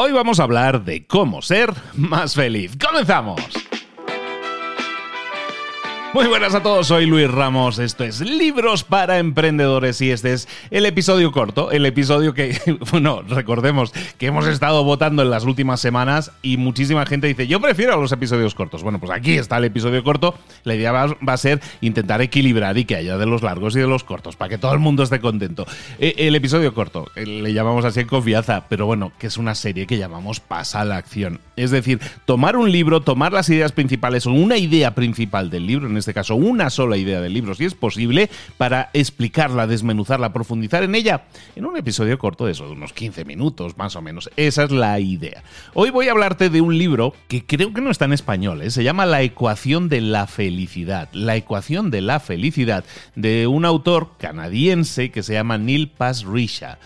Hoy 0.00 0.12
vamos 0.12 0.38
a 0.38 0.44
hablar 0.44 0.84
de 0.84 1.08
cómo 1.08 1.42
ser 1.42 1.74
más 1.94 2.36
feliz. 2.36 2.78
¡Comenzamos! 2.78 3.67
Muy 6.14 6.26
buenas 6.26 6.54
a 6.54 6.62
todos, 6.62 6.86
soy 6.86 7.04
Luis 7.04 7.30
Ramos, 7.30 7.78
esto 7.78 8.02
es 8.02 8.22
Libros 8.22 8.82
para 8.82 9.18
Emprendedores 9.18 10.00
y 10.00 10.10
este 10.10 10.32
es 10.32 10.48
el 10.70 10.86
episodio 10.86 11.32
corto, 11.32 11.70
el 11.70 11.84
episodio 11.84 12.32
que, 12.32 12.58
bueno, 12.90 13.20
recordemos 13.28 13.92
que 14.16 14.26
hemos 14.26 14.46
estado 14.46 14.82
votando 14.84 15.22
en 15.22 15.28
las 15.28 15.44
últimas 15.44 15.80
semanas 15.80 16.32
y 16.40 16.56
muchísima 16.56 17.04
gente 17.04 17.26
dice, 17.26 17.46
yo 17.46 17.60
prefiero 17.60 18.00
los 18.00 18.10
episodios 18.10 18.54
cortos. 18.54 18.82
Bueno, 18.82 18.98
pues 18.98 19.12
aquí 19.12 19.32
está 19.32 19.58
el 19.58 19.64
episodio 19.64 20.02
corto, 20.02 20.34
la 20.64 20.74
idea 20.74 20.92
va, 20.92 21.14
a 21.26 21.36
ser 21.36 21.60
intentar 21.82 22.22
equilibrar 22.22 22.78
y 22.78 22.86
que 22.86 22.96
haya 22.96 23.18
de 23.18 23.26
los 23.26 23.42
largos 23.42 23.76
y 23.76 23.80
de 23.80 23.86
los 23.86 24.02
cortos, 24.02 24.34
para 24.34 24.48
que 24.48 24.58
todo 24.58 24.72
el 24.72 24.78
mundo 24.78 25.02
esté 25.02 25.20
contento. 25.20 25.66
E, 25.98 26.14
el 26.16 26.34
episodio 26.34 26.72
corto, 26.72 27.06
le 27.16 27.52
llamamos 27.52 27.84
así 27.84 28.00
en 28.00 28.08
confianza, 28.08 28.64
pero 28.70 28.86
bueno, 28.86 29.12
que 29.18 29.26
es 29.26 29.36
una 29.36 29.54
serie 29.54 29.86
que 29.86 29.98
llamamos 29.98 30.40
Pasa 30.40 30.80
a 30.80 30.84
la 30.86 30.96
acción. 30.96 31.40
Es 31.56 31.70
decir, 31.70 32.00
tomar 32.24 32.56
un 32.56 32.72
libro, 32.72 33.02
tomar 33.02 33.32
las 33.34 33.50
ideas 33.50 33.72
principales 33.72 34.26
o 34.26 34.32
una 34.32 34.56
idea 34.56 34.94
principal 34.94 35.50
del 35.50 35.66
libro, 35.66 35.97
este 35.98 36.14
caso 36.14 36.34
una 36.36 36.70
sola 36.70 36.96
idea 36.96 37.20
del 37.20 37.34
libro, 37.34 37.54
si 37.54 37.64
es 37.64 37.74
posible, 37.74 38.30
para 38.56 38.90
explicarla, 38.92 39.66
desmenuzarla, 39.66 40.32
profundizar 40.32 40.82
en 40.82 40.94
ella 40.94 41.24
en 41.56 41.66
un 41.66 41.76
episodio 41.76 42.18
corto 42.18 42.46
de 42.46 42.52
eso, 42.52 42.66
de 42.66 42.72
unos 42.72 42.92
15 42.92 43.24
minutos 43.24 43.76
más 43.76 43.96
o 43.96 44.02
menos. 44.02 44.30
Esa 44.36 44.64
es 44.64 44.70
la 44.70 44.98
idea. 45.00 45.42
Hoy 45.74 45.90
voy 45.90 46.08
a 46.08 46.12
hablarte 46.12 46.50
de 46.50 46.60
un 46.60 46.76
libro 46.76 47.14
que 47.28 47.44
creo 47.44 47.72
que 47.72 47.80
no 47.80 47.90
está 47.90 48.04
en 48.04 48.12
español, 48.12 48.62
¿eh? 48.62 48.70
se 48.70 48.84
llama 48.84 49.06
La 49.06 49.22
ecuación 49.22 49.88
de 49.88 50.00
la 50.00 50.26
felicidad. 50.26 51.08
La 51.12 51.36
ecuación 51.36 51.90
de 51.90 52.00
la 52.00 52.20
felicidad 52.20 52.84
de 53.14 53.46
un 53.46 53.64
autor 53.64 54.12
canadiense 54.18 55.10
que 55.10 55.22
se 55.22 55.34
llama 55.34 55.58
Neil 55.58 55.88
Pasricha. 55.88 56.78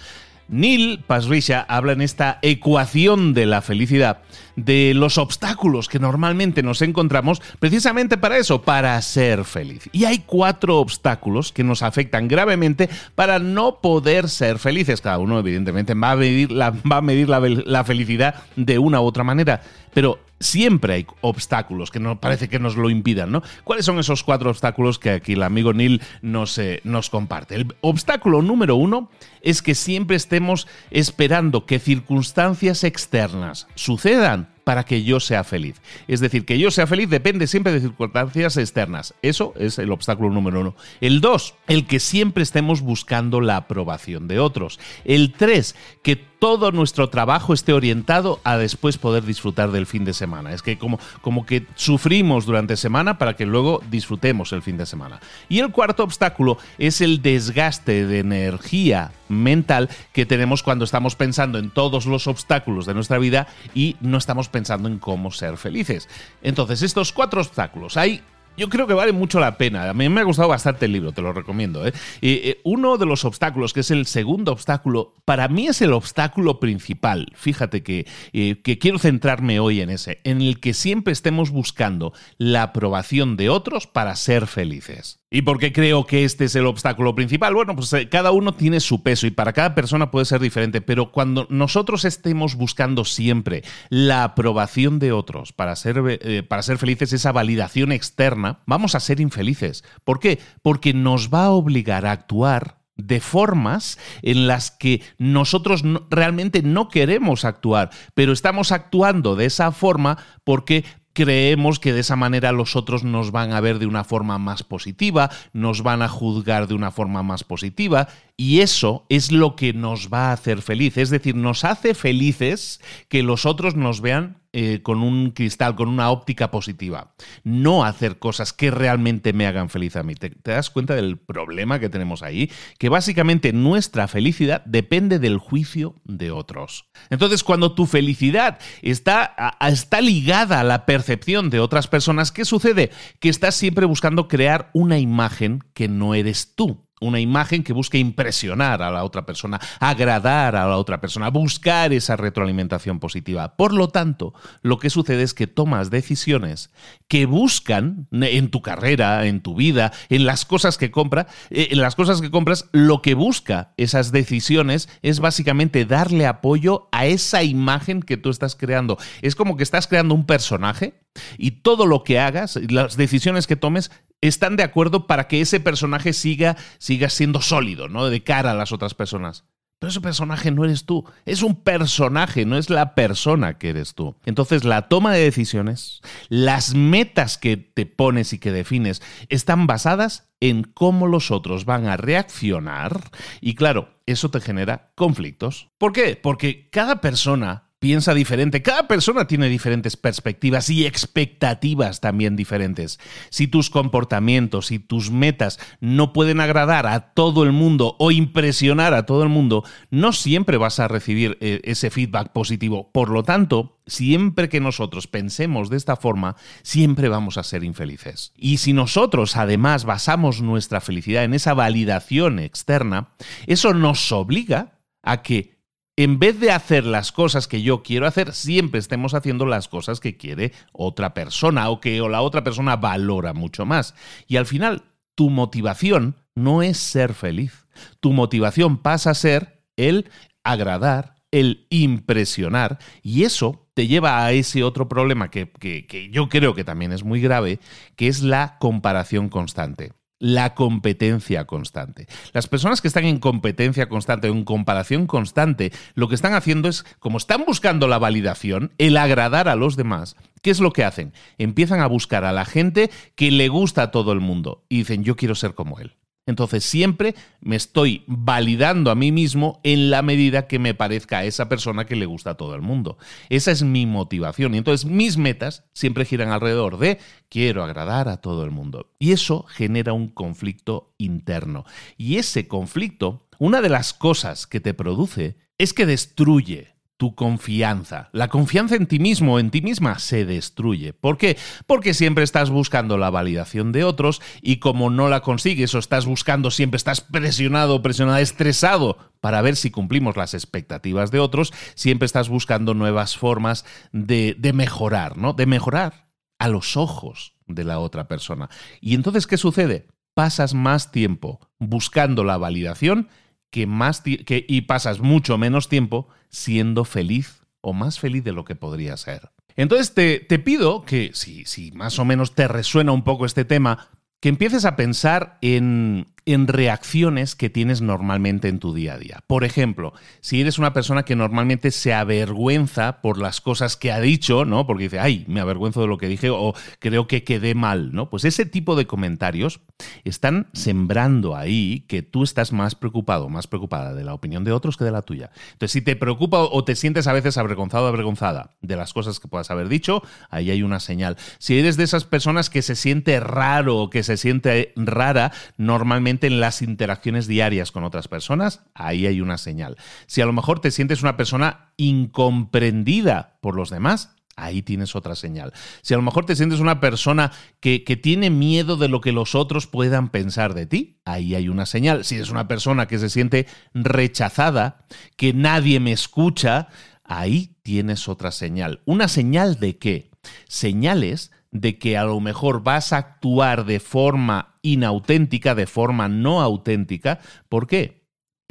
Neil 0.48 1.02
Pasricha 1.06 1.64
habla 1.68 1.92
en 1.92 2.02
esta 2.02 2.38
ecuación 2.42 3.34
de 3.34 3.46
la 3.46 3.62
felicidad 3.62 4.22
de 4.56 4.92
los 4.94 5.18
obstáculos 5.18 5.88
que 5.88 5.98
normalmente 5.98 6.62
nos 6.62 6.82
encontramos 6.82 7.40
precisamente 7.58 8.18
para 8.18 8.36
eso, 8.36 8.62
para 8.62 9.00
ser 9.02 9.44
feliz. 9.44 9.88
Y 9.92 10.04
hay 10.04 10.20
cuatro 10.20 10.78
obstáculos 10.78 11.52
que 11.52 11.64
nos 11.64 11.82
afectan 11.82 12.28
gravemente 12.28 12.88
para 13.14 13.38
no 13.38 13.80
poder 13.80 14.28
ser 14.28 14.58
felices. 14.58 15.00
Cada 15.00 15.18
uno 15.18 15.38
evidentemente 15.38 15.94
va 15.94 16.12
a 16.12 16.16
medir 16.16 16.50
la, 16.50 17.40
la, 17.64 17.84
felicidad 17.84 18.34
de 18.56 18.78
una 18.78 19.00
u 19.00 19.04
otra 19.04 19.24
manera, 19.24 19.62
pero 19.94 20.18
siempre 20.42 20.94
hay 20.94 21.06
obstáculos 21.20 21.90
que 21.90 22.00
nos 22.00 22.18
parece 22.18 22.48
que 22.48 22.58
nos 22.58 22.76
lo 22.76 22.90
impidan, 22.90 23.32
¿no? 23.32 23.42
¿Cuáles 23.64 23.86
son 23.86 23.98
esos 23.98 24.22
cuatro 24.22 24.50
obstáculos 24.50 24.98
que 24.98 25.10
aquí 25.10 25.32
el 25.32 25.42
amigo 25.42 25.72
Neil 25.72 26.02
nos, 26.20 26.58
eh, 26.58 26.80
nos 26.84 27.10
comparte? 27.10 27.54
El 27.54 27.74
obstáculo 27.80 28.42
número 28.42 28.76
uno 28.76 29.10
es 29.40 29.62
que 29.62 29.74
siempre 29.74 30.16
estemos 30.16 30.68
esperando 30.90 31.66
que 31.66 31.78
circunstancias 31.78 32.84
externas 32.84 33.66
sucedan 33.74 34.51
para 34.64 34.84
que 34.84 35.02
yo 35.02 35.20
sea 35.20 35.44
feliz. 35.44 35.80
Es 36.08 36.20
decir, 36.20 36.44
que 36.44 36.58
yo 36.58 36.70
sea 36.70 36.86
feliz 36.86 37.10
depende 37.10 37.46
siempre 37.46 37.72
de 37.72 37.80
circunstancias 37.80 38.56
externas. 38.56 39.14
Eso 39.22 39.54
es 39.56 39.78
el 39.78 39.90
obstáculo 39.90 40.30
número 40.30 40.60
uno. 40.60 40.76
El 41.00 41.20
dos, 41.20 41.54
el 41.68 41.86
que 41.86 42.00
siempre 42.00 42.42
estemos 42.42 42.80
buscando 42.80 43.40
la 43.40 43.56
aprobación 43.56 44.28
de 44.28 44.38
otros. 44.38 44.78
El 45.04 45.32
tres, 45.32 45.74
que 46.02 46.16
todo 46.42 46.72
nuestro 46.72 47.08
trabajo 47.08 47.54
esté 47.54 47.72
orientado 47.72 48.40
a 48.42 48.56
después 48.56 48.98
poder 48.98 49.24
disfrutar 49.24 49.70
del 49.70 49.86
fin 49.86 50.04
de 50.04 50.12
semana. 50.12 50.52
Es 50.52 50.60
que 50.60 50.76
como, 50.76 50.98
como 51.20 51.46
que 51.46 51.68
sufrimos 51.76 52.46
durante 52.46 52.76
semana 52.76 53.16
para 53.16 53.36
que 53.36 53.46
luego 53.46 53.80
disfrutemos 53.90 54.52
el 54.52 54.60
fin 54.60 54.76
de 54.76 54.86
semana. 54.86 55.20
Y 55.48 55.60
el 55.60 55.70
cuarto 55.70 56.02
obstáculo 56.02 56.58
es 56.78 57.00
el 57.00 57.22
desgaste 57.22 58.06
de 58.06 58.18
energía 58.18 59.12
mental 59.28 59.88
que 60.12 60.26
tenemos 60.26 60.64
cuando 60.64 60.84
estamos 60.84 61.14
pensando 61.14 61.58
en 61.58 61.70
todos 61.70 62.06
los 62.06 62.26
obstáculos 62.26 62.86
de 62.86 62.94
nuestra 62.94 63.18
vida 63.18 63.46
y 63.72 63.96
no 64.00 64.18
estamos 64.18 64.48
pensando 64.52 64.88
en 64.88 64.98
cómo 64.98 65.32
ser 65.32 65.56
felices. 65.56 66.08
Entonces, 66.42 66.82
estos 66.82 67.12
cuatro 67.12 67.40
obstáculos, 67.40 67.96
hay 67.96 68.22
yo 68.56 68.68
creo 68.68 68.86
que 68.86 68.94
vale 68.94 69.12
mucho 69.12 69.40
la 69.40 69.56
pena. 69.56 69.88
A 69.88 69.94
mí 69.94 70.08
me 70.08 70.20
ha 70.20 70.24
gustado 70.24 70.48
bastante 70.48 70.86
el 70.86 70.92
libro, 70.92 71.12
te 71.12 71.22
lo 71.22 71.32
recomiendo. 71.32 71.86
¿eh? 71.86 71.92
Eh, 72.20 72.60
uno 72.64 72.98
de 72.98 73.06
los 73.06 73.24
obstáculos, 73.24 73.72
que 73.72 73.80
es 73.80 73.90
el 73.90 74.06
segundo 74.06 74.52
obstáculo, 74.52 75.14
para 75.24 75.48
mí 75.48 75.68
es 75.68 75.80
el 75.80 75.92
obstáculo 75.92 76.60
principal. 76.60 77.32
Fíjate 77.34 77.82
que, 77.82 78.06
eh, 78.32 78.60
que 78.62 78.78
quiero 78.78 78.98
centrarme 78.98 79.60
hoy 79.60 79.80
en 79.80 79.90
ese, 79.90 80.20
en 80.24 80.42
el 80.42 80.60
que 80.60 80.74
siempre 80.74 81.12
estemos 81.12 81.50
buscando 81.50 82.12
la 82.36 82.62
aprobación 82.62 83.36
de 83.36 83.48
otros 83.48 83.86
para 83.86 84.16
ser 84.16 84.46
felices. 84.46 85.21
¿Y 85.34 85.42
por 85.42 85.58
qué 85.58 85.72
creo 85.72 86.04
que 86.04 86.24
este 86.24 86.44
es 86.44 86.54
el 86.56 86.66
obstáculo 86.66 87.14
principal? 87.14 87.54
Bueno, 87.54 87.74
pues 87.74 87.90
eh, 87.94 88.06
cada 88.10 88.32
uno 88.32 88.52
tiene 88.52 88.80
su 88.80 89.02
peso 89.02 89.26
y 89.26 89.30
para 89.30 89.54
cada 89.54 89.74
persona 89.74 90.10
puede 90.10 90.26
ser 90.26 90.40
diferente, 90.40 90.82
pero 90.82 91.10
cuando 91.10 91.46
nosotros 91.48 92.04
estemos 92.04 92.54
buscando 92.54 93.06
siempre 93.06 93.64
la 93.88 94.24
aprobación 94.24 94.98
de 94.98 95.12
otros 95.12 95.54
para 95.54 95.74
ser, 95.74 96.02
eh, 96.06 96.42
para 96.42 96.62
ser 96.62 96.76
felices, 96.76 97.14
esa 97.14 97.32
validación 97.32 97.92
externa, 97.92 98.58
vamos 98.66 98.94
a 98.94 99.00
ser 99.00 99.20
infelices. 99.20 99.84
¿Por 100.04 100.20
qué? 100.20 100.38
Porque 100.60 100.92
nos 100.92 101.30
va 101.30 101.46
a 101.46 101.50
obligar 101.50 102.04
a 102.04 102.12
actuar 102.12 102.82
de 102.96 103.20
formas 103.20 103.98
en 104.20 104.46
las 104.46 104.70
que 104.70 105.00
nosotros 105.16 105.82
realmente 106.10 106.62
no 106.62 106.88
queremos 106.88 107.46
actuar, 107.46 107.88
pero 108.12 108.32
estamos 108.32 108.70
actuando 108.70 109.34
de 109.34 109.46
esa 109.46 109.72
forma 109.72 110.18
porque 110.44 110.84
creemos 111.12 111.78
que 111.78 111.92
de 111.92 112.00
esa 112.00 112.16
manera 112.16 112.52
los 112.52 112.76
otros 112.76 113.04
nos 113.04 113.30
van 113.30 113.52
a 113.52 113.60
ver 113.60 113.78
de 113.78 113.86
una 113.86 114.04
forma 114.04 114.38
más 114.38 114.62
positiva, 114.62 115.30
nos 115.52 115.82
van 115.82 116.02
a 116.02 116.08
juzgar 116.08 116.66
de 116.66 116.74
una 116.74 116.90
forma 116.90 117.22
más 117.22 117.44
positiva 117.44 118.08
y 118.36 118.60
eso 118.60 119.04
es 119.08 119.32
lo 119.32 119.56
que 119.56 119.72
nos 119.72 120.08
va 120.12 120.30
a 120.30 120.32
hacer 120.32 120.62
feliz. 120.62 120.96
Es 120.96 121.10
decir, 121.10 121.36
nos 121.36 121.64
hace 121.64 121.94
felices 121.94 122.80
que 123.08 123.22
los 123.22 123.46
otros 123.46 123.76
nos 123.76 124.00
vean 124.00 124.41
eh, 124.54 124.82
con 124.82 125.02
un 125.02 125.30
cristal, 125.30 125.74
con 125.74 125.88
una 125.88 126.10
óptica 126.10 126.50
positiva. 126.50 127.14
No 127.42 127.84
hacer 127.84 128.18
cosas 128.18 128.52
que 128.52 128.70
realmente 128.70 129.32
me 129.32 129.46
hagan 129.46 129.70
feliz 129.70 129.96
a 129.96 130.02
mí. 130.02 130.14
¿Te, 130.14 130.30
das 130.42 130.68
cuenta 130.68 130.94
del 130.94 131.18
problema 131.18 131.78
que 131.78 131.88
tenemos 131.88 132.22
ahí? 132.22 132.50
Que 132.78 132.90
básicamente 132.90 133.54
nuestra 133.54 134.08
felicidad 134.08 134.62
depende 134.66 135.18
del 135.18 135.38
juicio 135.38 135.94
de 136.04 136.32
otros. 136.32 136.90
Entonces, 137.08 137.44
cuando 137.44 137.74
tu 137.74 137.86
felicidad 137.86 138.58
está, 138.82 139.56
está 139.66 140.02
ligada 140.02 140.60
a 140.60 140.64
la 140.64 140.84
percepción 140.84 141.48
de 141.48 141.60
otras 141.60 141.88
personas, 141.88 142.30
¿qué 142.30 142.44
sucede? 142.44 142.90
Que 143.20 143.30
estás 143.30 143.54
siempre 143.54 143.86
buscando 143.86 144.28
crear 144.28 144.70
una 144.74 144.98
imagen 144.98 145.64
que 145.72 145.88
no 145.88 146.14
eres 146.14 146.54
tú 146.54 146.86
una 147.02 147.20
imagen 147.20 147.64
que 147.64 147.72
busque 147.72 147.98
impresionar 147.98 148.82
a 148.82 148.90
la 148.90 149.04
otra 149.04 149.26
persona, 149.26 149.60
agradar 149.80 150.56
a 150.56 150.66
la 150.66 150.76
otra 150.76 151.00
persona, 151.00 151.30
buscar 151.30 151.92
esa 151.92 152.16
retroalimentación 152.16 153.00
positiva. 153.00 153.56
Por 153.56 153.74
lo 153.74 153.88
tanto, 153.88 154.34
lo 154.62 154.78
que 154.78 154.90
sucede 154.90 155.22
es 155.22 155.34
que 155.34 155.46
tomas 155.46 155.90
decisiones 155.90 156.70
que 157.08 157.26
buscan 157.26 158.06
en 158.12 158.50
tu 158.50 158.62
carrera, 158.62 159.26
en 159.26 159.40
tu 159.42 159.54
vida, 159.54 159.92
en 160.08 160.24
las 160.24 160.44
cosas 160.44 160.78
que 160.78 160.90
compras, 160.90 161.26
eh, 161.50 161.68
en 161.70 161.80
las 161.80 161.96
cosas 161.96 162.20
que 162.20 162.30
compras, 162.30 162.68
lo 162.72 163.02
que 163.02 163.14
busca 163.14 163.72
esas 163.76 164.12
decisiones 164.12 164.88
es 165.02 165.20
básicamente 165.20 165.84
darle 165.84 166.26
apoyo 166.26 166.88
a 166.92 167.06
esa 167.06 167.42
imagen 167.42 168.02
que 168.02 168.16
tú 168.16 168.30
estás 168.30 168.56
creando. 168.56 168.98
Es 169.20 169.34
como 169.34 169.56
que 169.56 169.62
estás 169.62 169.86
creando 169.86 170.14
un 170.14 170.26
personaje 170.26 170.94
y 171.36 171.50
todo 171.62 171.86
lo 171.86 172.04
que 172.04 172.18
hagas, 172.18 172.58
las 172.70 172.96
decisiones 172.96 173.46
que 173.46 173.56
tomes, 173.56 173.90
están 174.22 174.56
de 174.56 174.62
acuerdo 174.62 175.06
para 175.06 175.28
que 175.28 175.42
ese 175.42 175.60
personaje 175.60 176.14
siga, 176.14 176.56
siga 176.78 177.10
siendo 177.10 177.42
sólido, 177.42 177.88
¿no? 177.88 178.08
De 178.08 178.22
cara 178.22 178.52
a 178.52 178.54
las 178.54 178.72
otras 178.72 178.94
personas. 178.94 179.44
Pero 179.82 179.90
ese 179.90 180.00
personaje 180.00 180.52
no 180.52 180.64
eres 180.64 180.86
tú, 180.86 181.04
es 181.26 181.42
un 181.42 181.56
personaje, 181.56 182.46
no 182.46 182.56
es 182.56 182.70
la 182.70 182.94
persona 182.94 183.58
que 183.58 183.70
eres 183.70 183.94
tú. 183.94 184.14
Entonces 184.24 184.62
la 184.62 184.82
toma 184.82 185.12
de 185.12 185.24
decisiones, 185.24 186.00
las 186.28 186.76
metas 186.76 187.36
que 187.36 187.56
te 187.56 187.84
pones 187.84 188.32
y 188.32 188.38
que 188.38 188.52
defines, 188.52 189.02
están 189.28 189.66
basadas 189.66 190.28
en 190.38 190.62
cómo 190.62 191.08
los 191.08 191.32
otros 191.32 191.64
van 191.64 191.88
a 191.88 191.96
reaccionar 191.96 193.10
y 193.40 193.56
claro, 193.56 193.88
eso 194.06 194.30
te 194.30 194.40
genera 194.40 194.92
conflictos. 194.94 195.68
¿Por 195.78 195.92
qué? 195.92 196.14
Porque 196.14 196.68
cada 196.70 197.00
persona 197.00 197.71
piensa 197.82 198.14
diferente. 198.14 198.62
Cada 198.62 198.86
persona 198.86 199.26
tiene 199.26 199.48
diferentes 199.48 199.96
perspectivas 199.96 200.70
y 200.70 200.86
expectativas 200.86 202.00
también 202.00 202.36
diferentes. 202.36 203.00
Si 203.28 203.48
tus 203.48 203.70
comportamientos 203.70 204.70
y 204.70 204.78
tus 204.78 205.10
metas 205.10 205.58
no 205.80 206.12
pueden 206.12 206.38
agradar 206.38 206.86
a 206.86 207.12
todo 207.12 207.42
el 207.42 207.50
mundo 207.50 207.96
o 207.98 208.12
impresionar 208.12 208.94
a 208.94 209.04
todo 209.04 209.24
el 209.24 209.30
mundo, 209.30 209.64
no 209.90 210.12
siempre 210.12 210.58
vas 210.58 210.78
a 210.78 210.86
recibir 210.86 211.36
eh, 211.40 211.60
ese 211.64 211.90
feedback 211.90 212.30
positivo. 212.30 212.88
Por 212.92 213.08
lo 213.08 213.24
tanto, 213.24 213.80
siempre 213.84 214.48
que 214.48 214.60
nosotros 214.60 215.08
pensemos 215.08 215.68
de 215.68 215.76
esta 215.76 215.96
forma, 215.96 216.36
siempre 216.62 217.08
vamos 217.08 217.36
a 217.36 217.42
ser 217.42 217.64
infelices. 217.64 218.32
Y 218.36 218.58
si 218.58 218.74
nosotros 218.74 219.36
además 219.36 219.84
basamos 219.86 220.40
nuestra 220.40 220.80
felicidad 220.80 221.24
en 221.24 221.34
esa 221.34 221.52
validación 221.52 222.38
externa, 222.38 223.08
eso 223.48 223.74
nos 223.74 224.12
obliga 224.12 224.78
a 225.02 225.22
que 225.22 225.61
en 225.96 226.18
vez 226.18 226.40
de 226.40 226.50
hacer 226.50 226.84
las 226.84 227.12
cosas 227.12 227.46
que 227.46 227.62
yo 227.62 227.82
quiero 227.82 228.06
hacer, 228.06 228.32
siempre 228.32 228.80
estemos 228.80 229.14
haciendo 229.14 229.44
las 229.44 229.68
cosas 229.68 230.00
que 230.00 230.16
quiere 230.16 230.52
otra 230.72 231.12
persona 231.12 231.68
o 231.68 231.80
que 231.80 231.98
la 232.00 232.22
otra 232.22 232.42
persona 232.42 232.76
valora 232.76 233.34
mucho 233.34 233.66
más. 233.66 233.94
Y 234.26 234.36
al 234.36 234.46
final, 234.46 234.84
tu 235.14 235.28
motivación 235.28 236.16
no 236.34 236.62
es 236.62 236.78
ser 236.78 237.12
feliz. 237.12 237.66
Tu 238.00 238.12
motivación 238.12 238.78
pasa 238.78 239.10
a 239.10 239.14
ser 239.14 239.64
el 239.76 240.08
agradar, 240.44 241.16
el 241.30 241.66
impresionar, 241.70 242.78
y 243.02 243.24
eso 243.24 243.68
te 243.74 243.86
lleva 243.86 244.24
a 244.24 244.32
ese 244.32 244.64
otro 244.64 244.88
problema 244.88 245.30
que, 245.30 245.50
que 245.50 246.10
yo 246.10 246.28
creo 246.28 246.54
que 246.54 246.64
también 246.64 246.92
es 246.92 247.04
muy 247.04 247.20
grave, 247.20 247.58
que 247.96 248.08
es 248.08 248.22
la 248.22 248.56
comparación 248.58 249.28
constante 249.28 249.92
la 250.22 250.54
competencia 250.54 251.46
constante. 251.46 252.06
Las 252.32 252.46
personas 252.46 252.80
que 252.80 252.86
están 252.86 253.04
en 253.06 253.18
competencia 253.18 253.88
constante 253.88 254.30
o 254.30 254.32
en 254.32 254.44
comparación 254.44 255.08
constante, 255.08 255.72
lo 255.94 256.08
que 256.08 256.14
están 256.14 256.34
haciendo 256.34 256.68
es, 256.68 256.84
como 257.00 257.18
están 257.18 257.44
buscando 257.44 257.88
la 257.88 257.98
validación, 257.98 258.72
el 258.78 258.96
agradar 258.98 259.48
a 259.48 259.56
los 259.56 259.74
demás, 259.74 260.14
¿qué 260.40 260.52
es 260.52 260.60
lo 260.60 260.72
que 260.72 260.84
hacen? 260.84 261.12
Empiezan 261.38 261.80
a 261.80 261.88
buscar 261.88 262.24
a 262.24 262.30
la 262.30 262.44
gente 262.44 262.88
que 263.16 263.32
le 263.32 263.48
gusta 263.48 263.82
a 263.82 263.90
todo 263.90 264.12
el 264.12 264.20
mundo 264.20 264.64
y 264.68 264.78
dicen, 264.78 265.02
yo 265.02 265.16
quiero 265.16 265.34
ser 265.34 265.54
como 265.54 265.80
él. 265.80 265.96
Entonces 266.24 266.62
siempre 266.64 267.16
me 267.40 267.56
estoy 267.56 268.04
validando 268.06 268.90
a 268.90 268.94
mí 268.94 269.10
mismo 269.10 269.60
en 269.64 269.90
la 269.90 270.02
medida 270.02 270.46
que 270.46 270.60
me 270.60 270.72
parezca 270.72 271.18
a 271.18 271.24
esa 271.24 271.48
persona 271.48 271.84
que 271.84 271.96
le 271.96 272.06
gusta 272.06 272.30
a 272.30 272.36
todo 272.36 272.54
el 272.54 272.62
mundo. 272.62 272.96
Esa 273.28 273.50
es 273.50 273.64
mi 273.64 273.86
motivación. 273.86 274.54
Y 274.54 274.58
entonces 274.58 274.88
mis 274.88 275.16
metas 275.16 275.64
siempre 275.72 276.04
giran 276.04 276.30
alrededor 276.30 276.78
de 276.78 276.98
quiero 277.28 277.64
agradar 277.64 278.08
a 278.08 278.18
todo 278.18 278.44
el 278.44 278.52
mundo. 278.52 278.92
Y 279.00 279.12
eso 279.12 279.44
genera 279.48 279.92
un 279.92 280.08
conflicto 280.08 280.94
interno. 280.96 281.64
Y 281.96 282.18
ese 282.18 282.46
conflicto, 282.46 283.26
una 283.38 283.60
de 283.60 283.70
las 283.70 283.92
cosas 283.92 284.46
que 284.46 284.60
te 284.60 284.74
produce 284.74 285.36
es 285.58 285.72
que 285.72 285.86
destruye 285.86 286.71
tu 287.02 287.16
confianza. 287.16 288.10
La 288.12 288.28
confianza 288.28 288.76
en 288.76 288.86
ti 288.86 289.00
mismo, 289.00 289.40
en 289.40 289.50
ti 289.50 289.60
misma, 289.60 289.98
se 289.98 290.24
destruye. 290.24 290.92
¿Por 290.92 291.18
qué? 291.18 291.36
Porque 291.66 291.94
siempre 291.94 292.22
estás 292.22 292.48
buscando 292.48 292.96
la 292.96 293.10
validación 293.10 293.72
de 293.72 293.82
otros 293.82 294.22
y 294.40 294.58
como 294.58 294.88
no 294.88 295.08
la 295.08 295.20
consigues 295.20 295.74
o 295.74 295.80
estás 295.80 296.06
buscando, 296.06 296.52
siempre 296.52 296.76
estás 296.76 297.00
presionado, 297.00 297.82
presionada, 297.82 298.20
estresado 298.20 298.98
para 299.20 299.42
ver 299.42 299.56
si 299.56 299.72
cumplimos 299.72 300.16
las 300.16 300.32
expectativas 300.32 301.10
de 301.10 301.18
otros, 301.18 301.52
siempre 301.74 302.06
estás 302.06 302.28
buscando 302.28 302.72
nuevas 302.72 303.16
formas 303.16 303.64
de, 303.90 304.36
de 304.38 304.52
mejorar, 304.52 305.18
¿no? 305.18 305.32
De 305.32 305.46
mejorar 305.46 306.06
a 306.38 306.46
los 306.46 306.76
ojos 306.76 307.34
de 307.48 307.64
la 307.64 307.80
otra 307.80 308.06
persona. 308.06 308.48
Y 308.80 308.94
entonces, 308.94 309.26
¿qué 309.26 309.38
sucede? 309.38 309.88
Pasas 310.14 310.54
más 310.54 310.92
tiempo 310.92 311.40
buscando 311.58 312.22
la 312.22 312.36
validación 312.36 313.08
que 313.52 313.66
más 313.66 314.00
que, 314.00 314.46
y 314.48 314.62
pasas 314.62 315.00
mucho 315.00 315.36
menos 315.36 315.68
tiempo 315.68 316.08
siendo 316.30 316.86
feliz 316.86 317.42
o 317.60 317.74
más 317.74 318.00
feliz 318.00 318.24
de 318.24 318.32
lo 318.32 318.46
que 318.46 318.56
podría 318.56 318.96
ser. 318.96 319.30
Entonces 319.56 319.92
te, 319.92 320.20
te 320.20 320.38
pido 320.38 320.84
que, 320.84 321.10
si, 321.12 321.44
si 321.44 321.70
más 321.72 321.98
o 321.98 322.06
menos 322.06 322.34
te 322.34 322.48
resuena 322.48 322.92
un 322.92 323.04
poco 323.04 323.26
este 323.26 323.44
tema, 323.44 323.90
que 324.20 324.30
empieces 324.30 324.64
a 324.64 324.74
pensar 324.74 325.36
en, 325.42 326.06
en 326.24 326.46
reacciones 326.46 327.34
que 327.34 327.50
tienes 327.50 327.80
normalmente 327.80 328.48
en 328.48 328.58
tu 328.58 328.74
día 328.74 328.94
a 328.94 328.98
día. 328.98 329.20
Por 329.26 329.44
ejemplo, 329.44 329.92
si 330.20 330.40
eres 330.40 330.58
una 330.58 330.72
persona 330.72 331.04
que 331.04 331.16
normalmente 331.16 331.70
se 331.70 331.92
avergüenza 331.92 333.00
por 333.00 333.18
las 333.18 333.40
cosas 333.40 333.76
que 333.76 333.90
ha 333.90 334.00
dicho, 334.00 334.44
¿no? 334.44 334.66
Porque 334.66 334.84
dice, 334.84 335.00
ay, 335.00 335.24
me 335.26 335.40
avergüenzo 335.40 335.80
de 335.80 335.88
lo 335.88 335.98
que 335.98 336.08
dije 336.08 336.30
o 336.30 336.54
creo 336.78 337.06
que 337.06 337.24
quedé 337.24 337.54
mal, 337.54 337.92
¿no? 337.92 338.08
Pues 338.08 338.24
ese 338.24 338.46
tipo 338.46 338.76
de 338.76 338.86
comentarios 338.86 339.60
están 340.04 340.48
sembrando 340.52 341.36
ahí 341.36 341.84
que 341.88 342.02
tú 342.02 342.22
estás 342.22 342.52
más 342.52 342.74
preocupado, 342.74 343.28
más 343.28 343.46
preocupada 343.46 343.94
de 343.94 344.04
la 344.04 344.14
opinión 344.14 344.44
de 344.44 344.52
otros 344.52 344.76
que 344.76 344.84
de 344.84 344.92
la 344.92 345.02
tuya. 345.02 345.30
Entonces, 345.52 345.72
si 345.72 345.82
te 345.82 345.96
preocupa 345.96 346.38
o 346.38 346.64
te 346.64 346.76
sientes 346.76 347.06
a 347.06 347.12
veces 347.12 347.36
avergonzado 347.36 347.86
avergonzada 347.86 348.50
de 348.60 348.76
las 348.76 348.92
cosas 348.92 349.18
que 349.18 349.28
puedas 349.28 349.50
haber 349.50 349.68
dicho, 349.68 350.02
ahí 350.30 350.50
hay 350.50 350.62
una 350.62 350.78
señal. 350.78 351.16
Si 351.38 351.58
eres 351.58 351.76
de 351.76 351.84
esas 351.84 352.04
personas 352.04 352.50
que 352.50 352.62
se 352.62 352.76
siente 352.76 353.18
raro 353.18 353.78
o 353.78 353.90
que 353.90 354.02
se 354.02 354.16
siente 354.16 354.72
rara, 354.76 355.32
normalmente 355.56 356.11
en 356.20 356.40
las 356.40 356.62
interacciones 356.62 357.26
diarias 357.26 357.72
con 357.72 357.84
otras 357.84 358.08
personas, 358.08 358.62
ahí 358.74 359.06
hay 359.06 359.20
una 359.20 359.38
señal. 359.38 359.76
Si 360.06 360.20
a 360.20 360.26
lo 360.26 360.32
mejor 360.32 360.60
te 360.60 360.70
sientes 360.70 361.02
una 361.02 361.16
persona 361.16 361.72
incomprendida 361.76 363.38
por 363.40 363.56
los 363.56 363.70
demás, 363.70 364.16
Ahí 364.34 364.62
tienes 364.62 364.96
otra 364.96 365.14
señal. 365.14 365.52
Si 365.82 365.92
a 365.92 365.98
lo 365.98 366.02
mejor 366.02 366.24
te 366.24 366.36
sientes 366.36 366.58
una 366.58 366.80
persona 366.80 367.32
que, 367.60 367.84
que, 367.84 367.96
tiene 367.96 368.30
miedo 368.30 368.78
de 368.78 368.88
lo 368.88 369.02
que 369.02 369.12
los 369.12 369.34
otros 369.34 369.66
puedan 369.66 370.08
pensar 370.08 370.54
de 370.54 370.64
ti, 370.64 371.00
ahí 371.04 371.34
hay 371.34 371.50
una 371.50 371.66
señal. 371.66 372.04
Si 372.04 372.14
eres 372.14 372.30
una 372.30 372.48
persona 372.48 372.88
que 372.88 372.98
se 372.98 373.10
siente 373.10 373.46
rechazada, 373.74 374.86
que 375.16 375.34
nadie 375.34 375.80
me 375.80 375.92
escucha, 375.92 376.68
ahí 377.04 377.56
tienes 377.62 378.08
otra 378.08 378.32
señal. 378.32 378.80
¿Una 378.86 379.06
señal 379.08 379.60
de 379.60 379.76
qué? 379.76 380.10
Señales 380.48 381.30
de 381.52 381.78
que 381.78 381.96
a 381.96 382.04
lo 382.04 382.18
mejor 382.18 382.62
vas 382.62 382.92
a 382.92 382.96
actuar 382.96 383.64
de 383.64 383.78
forma 383.78 384.56
inauténtica, 384.62 385.54
de 385.54 385.66
forma 385.66 386.08
no 386.08 386.40
auténtica. 386.40 387.20
¿Por 387.48 387.66
qué? 387.66 388.02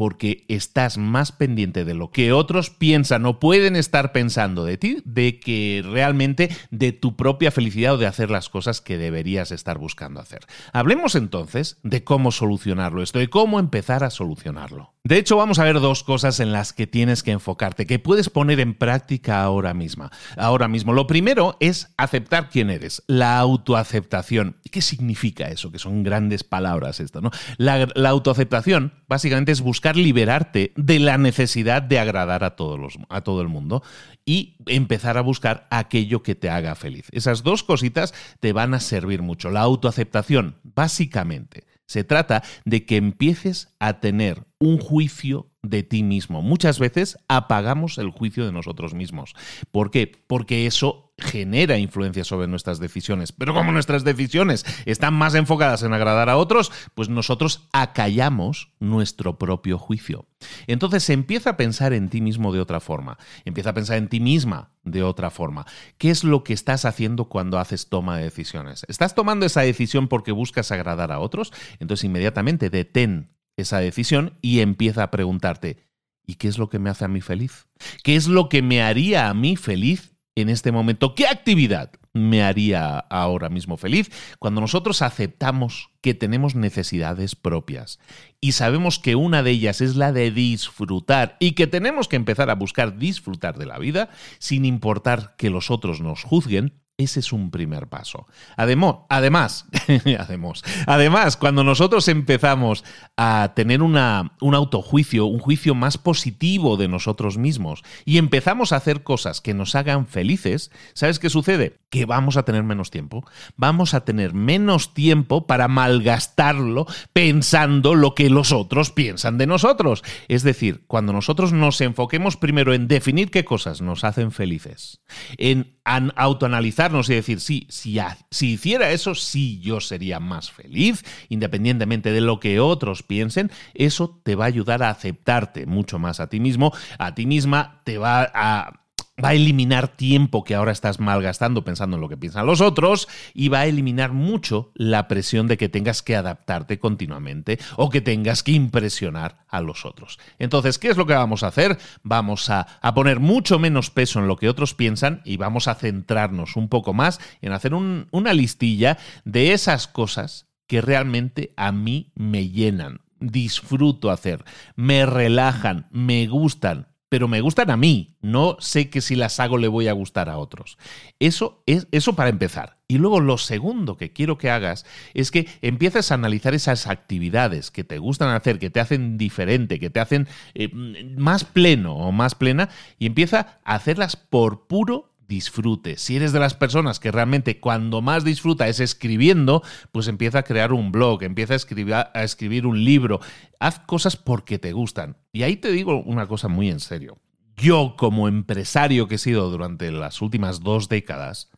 porque 0.01 0.45
estás 0.47 0.97
más 0.97 1.31
pendiente 1.31 1.85
de 1.85 1.93
lo 1.93 2.09
que 2.09 2.33
otros 2.33 2.71
piensan 2.71 3.23
o 3.27 3.39
pueden 3.39 3.75
estar 3.75 4.11
pensando 4.13 4.65
de 4.65 4.75
ti, 4.75 4.97
de 5.05 5.39
que 5.39 5.83
realmente 5.85 6.49
de 6.71 6.91
tu 6.91 7.15
propia 7.15 7.51
felicidad 7.51 7.93
o 7.93 7.97
de 7.99 8.07
hacer 8.07 8.31
las 8.31 8.49
cosas 8.49 8.81
que 8.81 8.97
deberías 8.97 9.51
estar 9.51 9.77
buscando 9.77 10.19
hacer. 10.19 10.39
Hablemos 10.73 11.13
entonces 11.13 11.77
de 11.83 12.03
cómo 12.03 12.31
solucionarlo 12.31 13.03
esto, 13.03 13.19
de 13.19 13.29
cómo 13.29 13.59
empezar 13.59 14.03
a 14.03 14.09
solucionarlo. 14.09 14.95
De 15.03 15.17
hecho, 15.17 15.35
vamos 15.35 15.57
a 15.57 15.63
ver 15.63 15.79
dos 15.79 16.03
cosas 16.03 16.39
en 16.39 16.51
las 16.51 16.73
que 16.73 16.85
tienes 16.85 17.23
que 17.23 17.31
enfocarte, 17.31 17.87
que 17.87 17.97
puedes 17.97 18.29
poner 18.29 18.59
en 18.59 18.75
práctica 18.75 19.41
ahora 19.41 19.73
misma. 19.73 20.11
Ahora 20.37 20.67
mismo, 20.67 20.93
lo 20.93 21.07
primero 21.07 21.57
es 21.59 21.91
aceptar 21.97 22.49
quién 22.49 22.69
eres, 22.69 23.01
la 23.07 23.39
autoaceptación. 23.39 24.57
¿Qué 24.69 24.83
significa 24.83 25.47
eso? 25.47 25.71
Que 25.71 25.79
son 25.79 26.03
grandes 26.03 26.43
palabras 26.43 26.99
esto, 26.99 27.19
¿no? 27.19 27.31
La, 27.57 27.87
la 27.95 28.09
autoaceptación 28.09 28.93
básicamente 29.07 29.51
es 29.51 29.61
buscar 29.61 29.95
liberarte 29.95 30.71
de 30.75 30.99
la 30.99 31.17
necesidad 31.17 31.81
de 31.81 31.97
agradar 31.97 32.43
a, 32.43 32.55
todos 32.55 32.79
los, 32.79 32.99
a 33.09 33.21
todo 33.21 33.41
el 33.41 33.47
mundo 33.47 33.81
y 34.23 34.55
empezar 34.67 35.17
a 35.17 35.21
buscar 35.21 35.65
aquello 35.71 36.21
que 36.21 36.35
te 36.35 36.51
haga 36.51 36.75
feliz. 36.75 37.07
Esas 37.11 37.41
dos 37.41 37.63
cositas 37.63 38.13
te 38.39 38.53
van 38.53 38.75
a 38.75 38.79
servir 38.79 39.23
mucho. 39.23 39.49
La 39.49 39.61
autoaceptación, 39.61 40.57
básicamente, 40.63 41.63
se 41.91 42.05
trata 42.05 42.41
de 42.63 42.85
que 42.85 42.95
empieces 42.95 43.75
a 43.79 43.99
tener 43.99 44.45
un 44.59 44.77
juicio 44.77 45.49
de 45.61 45.83
ti 45.83 46.03
mismo. 46.03 46.41
Muchas 46.41 46.79
veces 46.79 47.17
apagamos 47.27 47.97
el 47.97 48.11
juicio 48.11 48.45
de 48.45 48.53
nosotros 48.53 48.93
mismos. 48.93 49.35
¿Por 49.71 49.91
qué? 49.91 50.09
Porque 50.27 50.65
eso 50.65 51.10
genera 51.21 51.77
influencia 51.77 52.23
sobre 52.23 52.47
nuestras 52.47 52.79
decisiones. 52.79 53.31
Pero 53.31 53.53
como 53.53 53.71
nuestras 53.71 54.03
decisiones 54.03 54.65
están 54.85 55.13
más 55.13 55.35
enfocadas 55.35 55.83
en 55.83 55.93
agradar 55.93 56.29
a 56.29 56.37
otros, 56.37 56.71
pues 56.95 57.09
nosotros 57.09 57.69
acallamos 57.71 58.73
nuestro 58.79 59.37
propio 59.37 59.77
juicio. 59.77 60.27
Entonces 60.67 61.09
empieza 61.09 61.51
a 61.51 61.57
pensar 61.57 61.93
en 61.93 62.09
ti 62.09 62.21
mismo 62.21 62.51
de 62.51 62.59
otra 62.59 62.79
forma. 62.79 63.17
Empieza 63.45 63.69
a 63.69 63.73
pensar 63.73 63.97
en 63.97 64.09
ti 64.09 64.19
misma 64.19 64.71
de 64.83 65.03
otra 65.03 65.29
forma. 65.29 65.65
¿Qué 65.97 66.09
es 66.09 66.23
lo 66.23 66.43
que 66.43 66.53
estás 66.53 66.85
haciendo 66.85 67.25
cuando 67.25 67.59
haces 67.59 67.89
toma 67.89 68.17
de 68.17 68.23
decisiones? 68.23 68.85
¿Estás 68.87 69.15
tomando 69.15 69.45
esa 69.45 69.61
decisión 69.61 70.07
porque 70.07 70.31
buscas 70.31 70.71
agradar 70.71 71.11
a 71.11 71.19
otros? 71.19 71.53
Entonces 71.79 72.05
inmediatamente 72.05 72.69
detén 72.69 73.37
esa 73.57 73.79
decisión 73.79 74.37
y 74.41 74.59
empieza 74.59 75.03
a 75.03 75.11
preguntarte, 75.11 75.77
¿y 76.25 76.35
qué 76.35 76.47
es 76.47 76.57
lo 76.57 76.69
que 76.69 76.79
me 76.79 76.89
hace 76.89 77.05
a 77.05 77.09
mí 77.09 77.21
feliz? 77.21 77.67
¿Qué 78.03 78.15
es 78.15 78.27
lo 78.27 78.49
que 78.49 78.61
me 78.61 78.81
haría 78.81 79.29
a 79.29 79.33
mí 79.33 79.55
feliz 79.55 80.10
en 80.35 80.49
este 80.49 80.71
momento? 80.71 81.15
¿Qué 81.15 81.27
actividad 81.27 81.91
me 82.13 82.43
haría 82.43 82.99
ahora 82.99 83.49
mismo 83.49 83.77
feliz? 83.77 84.11
Cuando 84.39 84.61
nosotros 84.61 85.01
aceptamos 85.01 85.89
que 86.01 86.13
tenemos 86.13 86.55
necesidades 86.55 87.35
propias 87.35 87.99
y 88.39 88.53
sabemos 88.53 88.99
que 88.99 89.15
una 89.15 89.43
de 89.43 89.51
ellas 89.51 89.81
es 89.81 89.95
la 89.95 90.11
de 90.11 90.31
disfrutar 90.31 91.37
y 91.39 91.51
que 91.51 91.67
tenemos 91.67 92.07
que 92.07 92.15
empezar 92.15 92.49
a 92.49 92.55
buscar 92.55 92.97
disfrutar 92.97 93.57
de 93.57 93.65
la 93.65 93.77
vida 93.77 94.09
sin 94.39 94.65
importar 94.65 95.35
que 95.37 95.49
los 95.49 95.69
otros 95.69 96.01
nos 96.01 96.23
juzguen, 96.23 96.80
ese 97.03 97.19
es 97.19 97.33
un 97.33 97.51
primer 97.51 97.87
paso. 97.87 98.27
Además, 98.57 98.95
además, 99.09 100.63
además, 100.87 101.37
cuando 101.37 101.63
nosotros 101.63 102.07
empezamos 102.07 102.83
a 103.17 103.53
tener 103.55 103.81
un 103.81 103.95
autojuicio, 103.97 105.25
un 105.25 105.39
juicio 105.39 105.75
más 105.75 105.97
positivo 105.97 106.77
de 106.77 106.87
nosotros 106.87 107.37
mismos 107.37 107.83
y 108.05 108.17
empezamos 108.17 108.71
a 108.71 108.77
hacer 108.77 109.03
cosas 109.03 109.41
que 109.41 109.53
nos 109.53 109.75
hagan 109.75 110.07
felices, 110.07 110.71
¿sabes 110.93 111.19
qué 111.19 111.29
sucede? 111.29 111.79
Que 111.89 112.05
vamos 112.05 112.37
a 112.37 112.43
tener 112.43 112.63
menos 112.63 112.91
tiempo. 112.91 113.25
Vamos 113.55 113.93
a 113.93 114.05
tener 114.05 114.33
menos 114.33 114.93
tiempo 114.93 115.47
para 115.47 115.67
malgastarlo 115.67 116.87
pensando 117.13 117.95
lo 117.95 118.15
que 118.15 118.29
los 118.29 118.51
otros 118.51 118.91
piensan 118.91 119.37
de 119.37 119.47
nosotros. 119.47 120.03
Es 120.27 120.43
decir, 120.43 120.83
cuando 120.87 121.13
nosotros 121.13 121.53
nos 121.53 121.81
enfoquemos 121.81 122.37
primero 122.37 122.73
en 122.73 122.87
definir 122.87 123.31
qué 123.31 123.43
cosas 123.43 123.81
nos 123.81 124.03
hacen 124.03 124.31
felices, 124.31 125.01
en 125.37 125.77
autoanalizar 125.83 126.90
y 127.09 127.15
decir, 127.15 127.39
sí, 127.39 127.67
si, 127.69 127.99
si 128.29 128.51
hiciera 128.51 128.91
eso, 128.91 129.15
sí 129.15 129.59
yo 129.61 129.79
sería 129.79 130.19
más 130.19 130.51
feliz, 130.51 131.03
independientemente 131.29 132.11
de 132.11 132.21
lo 132.21 132.39
que 132.39 132.59
otros 132.59 133.03
piensen, 133.03 133.51
eso 133.73 134.21
te 134.23 134.35
va 134.35 134.45
a 134.45 134.47
ayudar 134.47 134.83
a 134.83 134.89
aceptarte 134.89 135.65
mucho 135.65 135.99
más 135.99 136.19
a 136.19 136.27
ti 136.27 136.39
mismo, 136.39 136.73
a 136.97 137.15
ti 137.15 137.25
misma, 137.25 137.81
te 137.83 137.97
va 137.97 138.29
a 138.33 138.81
va 139.23 139.29
a 139.29 139.33
eliminar 139.33 139.89
tiempo 139.89 140.43
que 140.43 140.55
ahora 140.55 140.71
estás 140.71 140.99
malgastando 140.99 141.63
pensando 141.63 141.97
en 141.97 142.01
lo 142.01 142.09
que 142.09 142.17
piensan 142.17 142.45
los 142.45 142.61
otros 142.61 143.07
y 143.33 143.49
va 143.49 143.59
a 143.59 143.65
eliminar 143.65 144.13
mucho 144.13 144.71
la 144.75 145.07
presión 145.07 145.47
de 145.47 145.57
que 145.57 145.69
tengas 145.69 146.01
que 146.01 146.15
adaptarte 146.15 146.79
continuamente 146.79 147.59
o 147.75 147.89
que 147.89 148.01
tengas 148.01 148.43
que 148.43 148.53
impresionar 148.53 149.45
a 149.47 149.61
los 149.61 149.85
otros. 149.85 150.19
Entonces, 150.39 150.79
¿qué 150.79 150.89
es 150.89 150.97
lo 150.97 151.05
que 151.05 151.13
vamos 151.13 151.43
a 151.43 151.47
hacer? 151.47 151.77
Vamos 152.03 152.49
a, 152.49 152.67
poner 152.95 153.19
mucho 153.19 153.59
menos 153.59 153.89
peso 153.89 154.19
en 154.19 154.27
lo 154.27 154.37
que 154.37 154.49
otros 154.49 154.73
piensan 154.73 155.21
y 155.25 155.37
vamos 155.37 155.67
a 155.67 155.75
centrarnos 155.75 156.55
un 156.55 156.69
poco 156.69 156.93
más 156.93 157.19
en 157.41 157.53
hacer 157.53 157.73
una 157.73 158.33
listilla 158.33 158.97
de 159.23 159.53
esas 159.53 159.87
cosas 159.87 160.47
que 160.67 160.81
realmente 160.81 161.53
a 161.57 161.71
mí 161.71 162.11
me 162.15 162.49
llenan, 162.49 163.01
disfruto 163.19 164.09
hacer, 164.09 164.45
me 164.75 165.05
relajan, 165.05 165.87
me 165.91 166.27
gustan, 166.27 166.90
pero 167.11 167.27
me 167.27 167.41
gustan 167.41 167.69
a 167.69 167.75
mí, 167.75 168.15
no 168.21 168.55
sé 168.61 168.89
que 168.89 169.01
si 169.01 169.17
las 169.17 169.41
hago 169.41 169.57
le 169.57 169.67
voy 169.67 169.89
a 169.89 169.91
gustar 169.91 170.29
a 170.29 170.37
otros. 170.37 170.77
Eso 171.19 171.61
es 171.65 171.89
eso 171.91 172.15
para 172.15 172.29
empezar. 172.29 172.77
Y 172.87 172.99
luego 172.99 173.19
lo 173.19 173.37
segundo 173.37 173.97
que 173.97 174.13
quiero 174.13 174.37
que 174.37 174.49
hagas 174.49 174.85
es 175.13 175.29
que 175.29 175.45
empieces 175.61 176.09
a 176.09 176.15
analizar 176.15 176.53
esas 176.53 176.87
actividades 176.87 177.69
que 177.69 177.83
te 177.83 177.97
gustan 177.97 178.29
hacer, 178.29 178.59
que 178.59 178.69
te 178.69 178.79
hacen 178.79 179.17
diferente, 179.17 179.77
que 179.77 179.89
te 179.89 179.99
hacen 179.99 180.29
eh, 180.53 180.69
más 181.17 181.43
pleno 181.43 181.97
o 181.97 182.13
más 182.13 182.33
plena 182.33 182.69
y 182.97 183.07
empieza 183.07 183.59
a 183.65 183.75
hacerlas 183.75 184.15
por 184.15 184.67
puro 184.67 185.10
disfrute. 185.31 185.97
Si 185.97 186.17
eres 186.17 186.33
de 186.33 186.41
las 186.41 186.55
personas 186.55 186.99
que 186.99 187.09
realmente 187.09 187.61
cuando 187.61 188.01
más 188.01 188.25
disfruta 188.25 188.67
es 188.67 188.81
escribiendo, 188.81 189.63
pues 189.93 190.09
empieza 190.09 190.39
a 190.39 190.43
crear 190.43 190.73
un 190.73 190.91
blog, 190.91 191.23
empieza 191.23 191.53
a 191.53 192.23
escribir, 192.23 192.65
un 192.65 192.83
libro. 192.83 193.21
Haz 193.57 193.79
cosas 193.79 194.17
porque 194.17 194.59
te 194.59 194.73
gustan. 194.73 195.15
Y 195.31 195.43
ahí 195.43 195.55
te 195.55 195.71
digo 195.71 196.03
una 196.03 196.27
cosa 196.27 196.49
muy 196.49 196.69
en 196.69 196.81
serio. 196.81 197.17
Yo, 197.55 197.95
como 197.97 198.27
empresario 198.27 199.07
que 199.07 199.15
he 199.15 199.19
sido 199.19 199.49
durante 199.49 199.89
las 199.89 200.21
últimas 200.21 200.59
dos 200.59 200.89
décadas, 200.89 201.49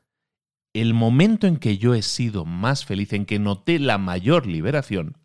el 0.73 0.93
momento 0.93 1.47
en 1.47 1.57
que 1.57 1.79
yo 1.79 1.95
he 1.95 2.03
sido 2.03 2.45
más 2.45 2.85
feliz, 2.85 3.11
en 3.13 3.25
que 3.25 3.39
noté 3.39 3.79
la 3.79 3.97
mayor 3.97 4.45
liberación, 4.45 5.17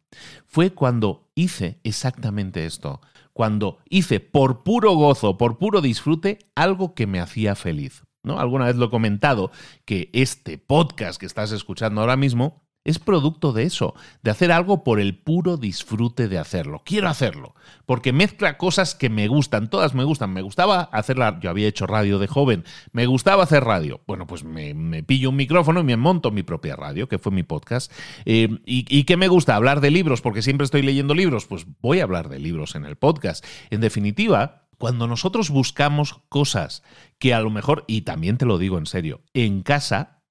fue 0.47 0.71
cuando 0.71 1.31
hice 1.35 1.81
exactamente 1.85 2.65
esto. 2.65 3.03
Cuando 3.35 3.79
hice 3.91 4.21
por 4.21 4.63
puro 4.63 4.95
gozo, 4.95 5.37
por 5.37 5.59
puro 5.59 5.83
disfrute, 5.83 6.39
algo 6.55 6.95
que 6.95 7.07
me 7.07 7.21
hacía 7.21 7.55
feliz. 7.55 8.08
¿No? 8.23 8.39
Alguna 8.39 8.67
vez 8.67 8.77
lo 8.77 8.87
he 8.87 8.91
comentado, 8.91 9.51
que 9.85 10.11
este 10.13 10.59
podcast 10.59 11.21
que 11.21 11.27
estás 11.27 11.53
escuchando 11.53 12.01
ahora 12.01 12.17
mismo 12.17 12.69
es 12.89 12.99
producto 12.99 13.53
de 13.53 13.65
eso, 13.65 13.95
de 14.23 14.31
hacer 14.31 14.51
algo 14.51 14.83
por 14.83 14.99
el 14.99 15.19
puro 15.19 15.59
disfrute 15.59 16.27
de 16.27 16.39
hacerlo. 16.39 16.83
Quiero 16.87 17.09
hacerlo, 17.09 17.55
porque 17.85 18.15
mezcla 18.15 18.57
cosas 18.57 18.95
que 18.95 19.11
me 19.11 19.29
gustan, 19.29 19.69
todas 19.69 19.95
me 19.95 20.05
gustan. 20.05 20.33
Me 20.33 20.41
gustaba 20.41 20.83
hacerla, 20.85 21.39
yo 21.43 21.51
había 21.51 21.69
hecho 21.69 21.87
radio 21.87 22.19
de 22.19 22.29
joven, 22.29 22.65
me 22.93 23.05
gustaba 23.05 23.43
hacer 23.43 23.65
radio. 23.65 24.01
Bueno, 24.07 24.27
pues 24.27 24.43
me, 24.43 25.03
pillo 25.03 25.29
un 25.29 25.37
micrófono 25.37 25.81
y 25.81 25.85
me 25.85 25.99
monto 25.99 26.31
mi 26.31 26.43
propia 26.43 26.77
radio, 26.77 27.09
que 27.09 27.19
fue 27.19 27.31
mi 27.31 27.43
podcast. 27.43 27.93
Eh, 28.25 28.49
y, 28.65 28.87
¿Y 28.89 29.05
qué 29.05 29.19
me 29.19 29.29
gusta? 29.29 29.55
Hablar 29.55 29.83
de 29.83 29.91
libros, 29.91 30.23
porque 30.23 30.41
siempre 30.41 30.65
estoy 30.65 30.81
leyendo 30.81 31.15
libros, 31.15 31.45
pues 31.45 31.67
voy 31.83 32.01
a 32.01 32.05
hablar 32.05 32.31
de 32.31 32.39
libros 32.39 32.75
en 32.75 32.87
el 32.87 32.97
podcast. 32.97 33.45
En 33.69 33.83
definitiva, 33.83 34.68
cuando 34.79 35.07
nosotros 35.07 35.51
buscamos 35.51 36.21
cosas 36.29 36.83
que 37.19 37.35
a 37.35 37.41
lo 37.41 37.51
mejor, 37.51 37.85
y 37.87 38.03
también 38.03 38.39
te 38.39 38.47
lo 38.47 38.59
digo 38.59 38.79
en 38.79 38.87
serio, 38.87 39.23
en 39.35 39.63
casa, 39.63 40.23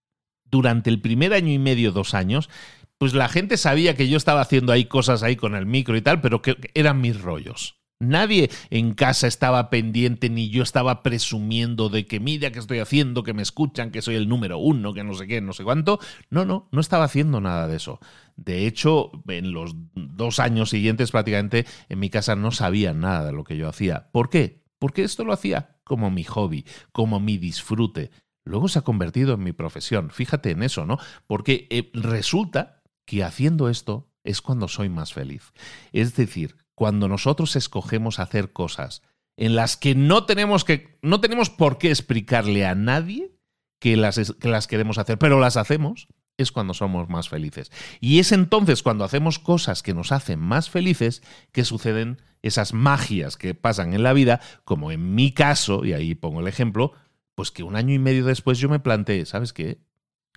durante 0.45 0.89
el 0.89 1.01
primer 1.01 1.33
año 1.33 1.51
y 1.51 1.59
medio, 1.59 1.91
dos 1.91 2.13
años, 2.13 2.49
pues 2.97 3.13
la 3.13 3.29
gente 3.29 3.57
sabía 3.57 3.95
que 3.95 4.09
yo 4.09 4.17
estaba 4.17 4.41
haciendo 4.41 4.71
ahí 4.71 4.85
cosas 4.85 5.21
ahí 5.21 5.35
con 5.35 5.53
el 5.53 5.65
micro 5.65 5.95
y 5.97 6.01
tal, 6.01 6.21
pero 6.21 6.41
que 6.41 6.55
eran 6.73 7.01
mis 7.01 7.21
rollos. 7.21 7.76
Nadie 7.99 8.51
en 8.69 8.93
casa 8.93 9.25
estaba 9.25 9.71
pendiente 9.71 10.29
ni 10.29 10.49
yo 10.49 10.61
estaba 10.61 11.01
presumiendo 11.01 11.89
de 11.89 12.05
que 12.05 12.19
mira 12.19 12.51
que 12.51 12.59
estoy 12.59 12.77
haciendo, 12.77 13.23
que 13.23 13.33
me 13.33 13.41
escuchan, 13.41 13.89
que 13.89 14.03
soy 14.03 14.15
el 14.15 14.29
número 14.29 14.59
uno, 14.59 14.93
que 14.93 15.03
no 15.03 15.15
sé 15.15 15.25
qué, 15.25 15.41
no 15.41 15.53
sé 15.53 15.63
cuánto. 15.63 15.99
No, 16.29 16.45
no, 16.45 16.69
no 16.71 16.79
estaba 16.79 17.05
haciendo 17.05 17.41
nada 17.41 17.67
de 17.67 17.77
eso. 17.77 17.99
De 18.35 18.67
hecho, 18.67 19.11
en 19.27 19.51
los 19.51 19.75
dos 19.95 20.39
años 20.39 20.69
siguientes 20.69 21.09
prácticamente 21.09 21.65
en 21.89 21.99
mi 21.99 22.11
casa 22.11 22.35
no 22.35 22.51
sabían 22.51 22.99
nada 22.99 23.25
de 23.25 23.33
lo 23.33 23.43
que 23.43 23.57
yo 23.57 23.67
hacía. 23.67 24.09
¿Por 24.11 24.29
qué? 24.29 24.63
Porque 24.77 25.03
esto 25.03 25.23
lo 25.23 25.33
hacía 25.33 25.79
como 25.83 26.11
mi 26.11 26.23
hobby, 26.23 26.65
como 26.91 27.19
mi 27.19 27.39
disfrute. 27.39 28.11
Luego 28.43 28.67
se 28.67 28.79
ha 28.79 28.83
convertido 28.83 29.33
en 29.33 29.43
mi 29.43 29.53
profesión. 29.53 30.11
Fíjate 30.11 30.51
en 30.51 30.61
eso, 30.61 30.85
¿no? 30.85 30.99
Porque 31.25 31.67
eh, 31.71 31.89
resulta 31.93 32.83
que 33.05 33.23
haciendo 33.23 33.69
esto 33.69 34.11
es 34.23 34.41
cuando 34.41 34.67
soy 34.67 34.89
más 34.89 35.13
feliz. 35.13 35.51
Es 35.93 36.15
decir, 36.15 36.57
cuando 36.77 37.07
nosotros 37.07 37.55
escogemos 37.55 38.19
hacer 38.19 38.53
cosas 38.53 39.01
en 39.35 39.55
las 39.55 39.77
que 39.77 39.95
no 39.95 40.25
tenemos 40.25 40.63
que 40.63 40.99
no 41.01 41.19
tenemos 41.21 41.49
por 41.49 41.79
qué 41.79 41.89
explicarle 41.89 42.67
a 42.67 42.75
nadie 42.75 43.31
que 43.79 43.97
las, 43.97 44.35
que 44.39 44.47
las 44.47 44.67
queremos 44.67 44.99
hacer, 44.99 45.17
pero 45.17 45.39
las 45.39 45.57
hacemos, 45.57 46.07
es 46.37 46.51
cuando 46.51 46.75
somos 46.75 47.09
más 47.09 47.29
felices. 47.29 47.71
Y 47.99 48.19
es 48.19 48.31
entonces 48.31 48.83
cuando 48.83 49.05
hacemos 49.05 49.39
cosas 49.39 49.81
que 49.81 49.95
nos 49.95 50.11
hacen 50.11 50.39
más 50.39 50.69
felices 50.69 51.23
que 51.51 51.65
suceden 51.65 52.21
esas 52.43 52.75
magias 52.75 53.37
que 53.37 53.55
pasan 53.55 53.95
en 53.95 54.03
la 54.03 54.13
vida, 54.13 54.39
como 54.63 54.91
en 54.91 55.15
mi 55.15 55.31
caso, 55.31 55.83
y 55.83 55.93
ahí 55.93 56.13
pongo 56.13 56.41
el 56.41 56.47
ejemplo, 56.47 56.91
pues 57.33 57.49
que 57.49 57.63
un 57.63 57.75
año 57.75 57.95
y 57.95 57.99
medio 57.99 58.23
después 58.23 58.59
yo 58.59 58.69
me 58.69 58.79
planteé, 58.79 59.25
¿sabes 59.25 59.51
qué? 59.51 59.79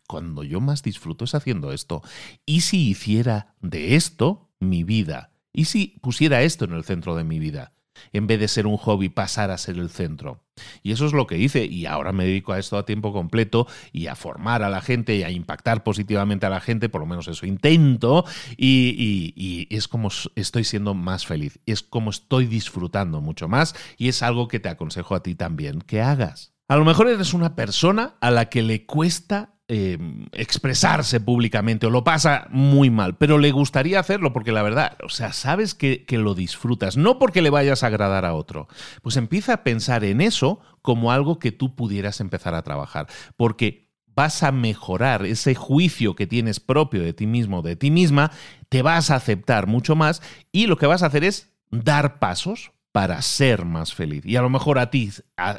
Cuando 0.09 0.43
yo 0.43 0.63
más 0.63 0.83
disfruto 0.83 1.27
es 1.27 1.35
haciendo 1.35 1.71
esto. 1.71 2.01
¿Y 2.47 2.63
si 2.63 2.89
hiciera 2.89 3.55
de 3.61 3.95
esto 3.95 4.49
mi 4.59 4.85
vida? 4.85 5.31
¿Y 5.53 5.67
si 5.67 5.99
pusiera 6.01 6.43
esto 6.43 6.65
en 6.65 6.73
el 6.73 6.85
centro 6.85 7.17
de 7.17 7.25
mi 7.25 7.39
vida? 7.39 7.73
En 8.13 8.27
vez 8.27 8.41
de 8.41 8.49
ser 8.49 8.67
un 8.67 8.77
hobby, 8.77 9.09
pasar 9.09 9.51
a 9.51 9.59
ser 9.59 9.77
el 9.77 9.91
centro. 9.91 10.45
Y 10.83 10.93
eso 10.93 11.07
es 11.07 11.13
lo 11.13 11.27
que 11.27 11.39
hice 11.39 11.67
y 11.67 11.87
ahora 11.87 12.13
me 12.13 12.25
dedico 12.25 12.53
a 12.53 12.59
esto 12.59 12.79
a 12.79 12.87
tiempo 12.87 13.13
completo 13.13 13.67
y 13.93 14.07
a 14.07 14.15
formar 14.15 14.63
a 14.63 14.71
la 14.71 14.81
gente 14.81 15.17
y 15.17 15.23
a 15.23 15.31
impactar 15.31 15.83
positivamente 15.83 16.47
a 16.47 16.51
la 16.51 16.61
gente, 16.61 16.89
por 16.89 17.01
lo 17.01 17.07
menos 17.07 17.29
eso 17.29 17.47
intento, 17.47 18.25
y, 18.57 19.33
y 19.37 19.75
es 19.75 19.89
como 19.89 20.09
estoy 20.35 20.65
siendo 20.65 20.95
más 20.95 21.27
feliz, 21.27 21.61
es 21.67 21.83
como 21.83 22.11
estoy 22.11 22.47
disfrutando 22.47 23.21
mucho 23.21 23.49
más 23.49 23.75
y 23.99 24.09
es 24.09 24.23
algo 24.23 24.49
que 24.49 24.61
te 24.61 24.69
aconsejo 24.69 25.15
a 25.15 25.23
ti 25.23 25.35
también 25.35 25.81
que 25.81 26.01
hagas. 26.01 26.53
A 26.69 26.77
lo 26.77 26.85
mejor 26.85 27.09
eres 27.09 27.35
una 27.35 27.57
persona 27.57 28.15
a 28.21 28.31
la 28.31 28.49
que 28.49 28.63
le 28.63 28.87
cuesta 28.87 29.60
Em, 29.73 30.27
expresarse 30.33 31.21
públicamente 31.21 31.87
o 31.87 31.91
lo 31.91 32.03
pasa 32.03 32.49
muy 32.51 32.91
mal, 32.91 33.17
pero 33.17 33.39
le 33.39 33.53
gustaría 33.53 34.01
hacerlo 34.01 34.33
porque 34.33 34.51
la 34.51 34.65
verdad, 34.65 34.99
o 35.01 35.09
sea, 35.09 35.33
sabes 35.33 35.77
que, 35.77 36.05
que 36.05 36.19
lo 36.19 36.35
disfrutas, 36.35 36.97
no 36.97 37.21
porque 37.21 37.41
le 37.41 37.51
vayas 37.51 37.85
a 37.85 37.87
agradar 37.87 38.25
a 38.25 38.35
otro. 38.35 38.67
Pues 39.01 39.17
empieza 39.17 39.53
a 39.53 39.63
pensar 39.63 40.03
en 40.03 40.23
eso 40.23 40.59
como 40.83 41.13
algo 41.13 41.39
que 41.39 41.53
tú 41.53 41.77
pudieras 41.77 42.19
empezar 42.19 42.57
a 42.57 42.63
trabajar, 42.63 43.07
porque 43.37 43.93
vas 44.09 44.43
a 44.43 44.51
mejorar 44.51 45.25
ese 45.25 45.55
juicio 45.55 46.17
que 46.17 46.27
tienes 46.27 46.59
propio 46.59 47.05
de 47.05 47.13
ti 47.13 47.29
mismo, 47.29 47.63
de 47.63 47.77
ti 47.77 47.93
misma, 47.93 48.33
te 48.71 48.83
vas 48.83 49.13
a 49.13 49.15
aceptar 49.15 49.69
mucho 49.69 49.95
más 49.95 50.21
y 50.51 50.67
lo 50.67 50.79
que 50.79 50.87
vas 50.87 51.05
a 51.05 51.07
hacer 51.07 51.23
es 51.23 51.53
dar 51.71 52.19
pasos 52.19 52.73
para 52.93 53.23
ser 53.23 53.65
más 53.65 53.95
feliz. 53.95 54.27
Y 54.27 54.37
a 54.37 54.43
lo 54.43 54.51
mejor 54.51 54.79
a 54.79 54.91
ti 54.91 55.11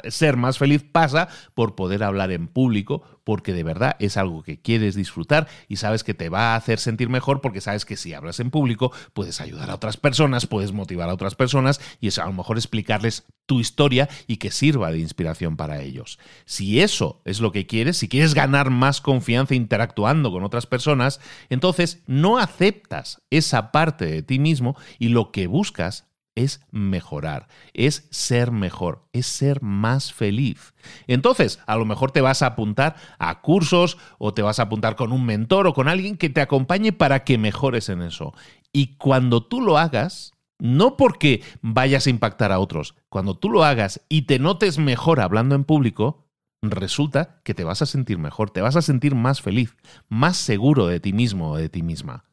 ser 0.08 0.36
más 0.36 0.58
feliz 0.58 0.84
pasa 0.84 1.28
por 1.54 1.74
poder 1.74 2.02
hablar 2.02 2.30
en 2.30 2.46
público, 2.46 3.02
porque 3.24 3.54
de 3.54 3.62
verdad 3.62 3.96
es 4.00 4.16
algo 4.16 4.42
que 4.42 4.60
quieres 4.60 4.94
disfrutar 4.94 5.48
y 5.68 5.76
sabes 5.76 6.04
que 6.04 6.14
te 6.14 6.28
va 6.28 6.52
a 6.52 6.56
hacer 6.56 6.78
sentir 6.78 7.08
mejor 7.08 7.40
porque 7.40 7.60
sabes 7.60 7.84
que 7.84 7.96
si 7.96 8.12
hablas 8.12 8.40
en 8.40 8.50
público 8.50 8.92
puedes 9.14 9.40
ayudar 9.40 9.70
a 9.70 9.76
otras 9.76 9.96
personas, 9.96 10.46
puedes 10.46 10.72
motivar 10.72 11.08
a 11.08 11.14
otras 11.14 11.34
personas 11.34 11.80
y 12.00 12.08
es 12.08 12.18
a 12.18 12.26
lo 12.26 12.32
mejor 12.32 12.58
explicarles 12.58 13.24
tu 13.46 13.60
historia 13.60 14.08
y 14.26 14.36
que 14.36 14.50
sirva 14.50 14.90
de 14.90 14.98
inspiración 14.98 15.56
para 15.56 15.80
ellos. 15.80 16.18
Si 16.44 16.80
eso 16.80 17.22
es 17.24 17.40
lo 17.40 17.50
que 17.50 17.66
quieres, 17.66 17.96
si 17.96 18.08
quieres 18.08 18.34
ganar 18.34 18.70
más 18.70 19.00
confianza 19.00 19.54
interactuando 19.54 20.30
con 20.30 20.44
otras 20.44 20.66
personas, 20.66 21.20
entonces 21.48 22.02
no 22.06 22.38
aceptas 22.38 23.22
esa 23.30 23.72
parte 23.72 24.04
de 24.04 24.22
ti 24.22 24.38
mismo 24.38 24.76
y 24.98 25.08
lo 25.08 25.32
que 25.32 25.46
buscas 25.46 26.11
es 26.34 26.60
mejorar, 26.70 27.48
es 27.74 28.08
ser 28.10 28.50
mejor, 28.52 29.06
es 29.12 29.26
ser 29.26 29.62
más 29.62 30.12
feliz. 30.12 30.74
Entonces, 31.06 31.60
a 31.66 31.76
lo 31.76 31.84
mejor 31.84 32.10
te 32.10 32.20
vas 32.20 32.42
a 32.42 32.46
apuntar 32.46 32.96
a 33.18 33.40
cursos 33.40 33.98
o 34.18 34.34
te 34.34 34.42
vas 34.42 34.58
a 34.58 34.64
apuntar 34.64 34.96
con 34.96 35.12
un 35.12 35.24
mentor 35.26 35.66
o 35.66 35.74
con 35.74 35.88
alguien 35.88 36.16
que 36.16 36.30
te 36.30 36.40
acompañe 36.40 36.92
para 36.92 37.24
que 37.24 37.38
mejores 37.38 37.88
en 37.88 38.02
eso. 38.02 38.32
Y 38.72 38.96
cuando 38.96 39.42
tú 39.42 39.60
lo 39.60 39.78
hagas, 39.78 40.32
no 40.58 40.96
porque 40.96 41.42
vayas 41.60 42.06
a 42.06 42.10
impactar 42.10 42.52
a 42.52 42.60
otros, 42.60 42.94
cuando 43.08 43.36
tú 43.36 43.50
lo 43.50 43.64
hagas 43.64 44.00
y 44.08 44.22
te 44.22 44.38
notes 44.38 44.78
mejor 44.78 45.20
hablando 45.20 45.54
en 45.54 45.64
público, 45.64 46.28
resulta 46.62 47.40
que 47.42 47.54
te 47.54 47.64
vas 47.64 47.82
a 47.82 47.86
sentir 47.86 48.18
mejor, 48.18 48.50
te 48.50 48.60
vas 48.60 48.76
a 48.76 48.82
sentir 48.82 49.14
más 49.14 49.42
feliz, 49.42 49.76
más 50.08 50.36
seguro 50.36 50.86
de 50.86 51.00
ti 51.00 51.12
mismo 51.12 51.50
o 51.50 51.56
de 51.56 51.68
ti 51.68 51.82
misma. 51.82 52.24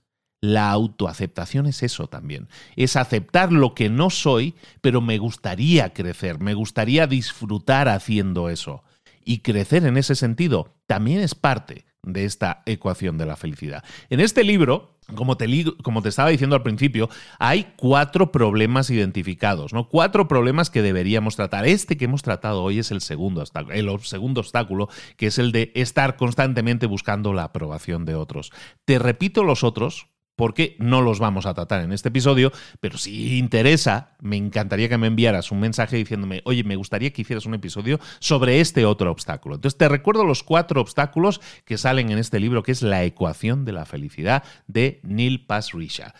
La 0.41 0.71
autoaceptación 0.71 1.65
es 1.65 1.83
eso 1.83 2.07
también. 2.07 2.47
Es 2.75 2.95
aceptar 2.95 3.51
lo 3.51 3.75
que 3.75 3.89
no 3.89 4.09
soy, 4.09 4.55
pero 4.81 5.01
me 5.01 5.17
gustaría 5.17 5.93
crecer, 5.93 6.39
me 6.39 6.53
gustaría 6.53 7.07
disfrutar 7.07 7.89
haciendo 7.89 8.49
eso. 8.49 8.83
Y 9.25 9.39
crecer 9.39 9.85
en 9.85 9.97
ese 9.97 10.15
sentido 10.15 10.73
también 10.87 11.19
es 11.19 11.35
parte 11.35 11.85
de 12.03 12.25
esta 12.25 12.63
ecuación 12.65 13.17
de 13.17 13.25
la 13.25 13.35
felicidad. 13.35 13.83
En 14.09 14.21
este 14.21 14.43
libro 14.43 14.99
como 15.15 15.37
te, 15.37 16.09
estaba 16.09 16.29
diciendo 16.29 16.55
al 16.55 16.63
principio, 16.63 17.09
hay 17.39 17.73
cuatro 17.75 18.31
problemas 18.31 18.89
identificados, 18.89 19.73
¿no? 19.73 19.89
Cuatro 19.89 20.27
problemas 20.27 20.69
que 20.69 20.81
deberíamos 20.81 21.35
tratar. 21.35 21.65
Este 21.67 21.97
que 21.97 22.05
hemos 22.05 22.21
tratado 22.21 22.63
hoy 22.63 22.79
es 22.79 22.91
el 22.91 23.01
segundo, 23.01 23.43
el 23.71 23.99
segundo 24.01 24.41
obstáculo, 24.41 24.89
que 25.17 25.27
es 25.27 25.39
el 25.39 25.51
de 25.51 25.71
estar 25.75 26.15
constantemente 26.15 26.85
buscando 26.85 27.33
la 27.33 27.45
aprobación 27.45 28.05
de 28.05 28.15
otros. 28.15 28.51
Te 28.85 28.99
repito 28.99 29.43
los 29.43 29.63
otros, 29.63 30.07
porque 30.39 30.77
no 30.79 31.01
los 31.01 31.19
vamos 31.19 31.45
a 31.45 31.53
tratar 31.53 31.83
en 31.83 31.91
este 31.91 32.07
episodio, 32.07 32.53
pero 32.79 32.97
si 32.97 33.37
interesa, 33.37 34.15
me 34.21 34.37
encantaría 34.37 34.87
que 34.87 34.97
me 34.97 35.07
enviaras 35.07 35.51
un 35.51 35.59
mensaje 35.59 35.97
diciéndome, 35.97 36.41
oye, 36.45 36.63
me 36.63 36.77
gustaría 36.77 37.11
que 37.11 37.23
hicieras 37.23 37.45
un 37.45 37.55
episodio 37.55 37.99
sobre 38.19 38.61
este 38.61 38.85
otro 38.85 39.11
obstáculo. 39.11 39.55
Entonces 39.55 39.77
te 39.77 39.89
recuerdo 39.89 40.23
los 40.23 40.43
cuatro 40.43 40.79
obstáculos 40.79 41.41
que 41.65 41.77
salen 41.77 42.09
en 42.09 42.19
este 42.19 42.39
libro, 42.39 42.63
que 42.63 42.71
es 42.71 42.81
La 42.81 43.03
ecuación 43.03 43.65
de 43.65 43.73
la 43.73 43.83
felicidad 43.83 44.45
de 44.65 45.01
Neil 45.03 45.45
Pasricha. 45.45 46.15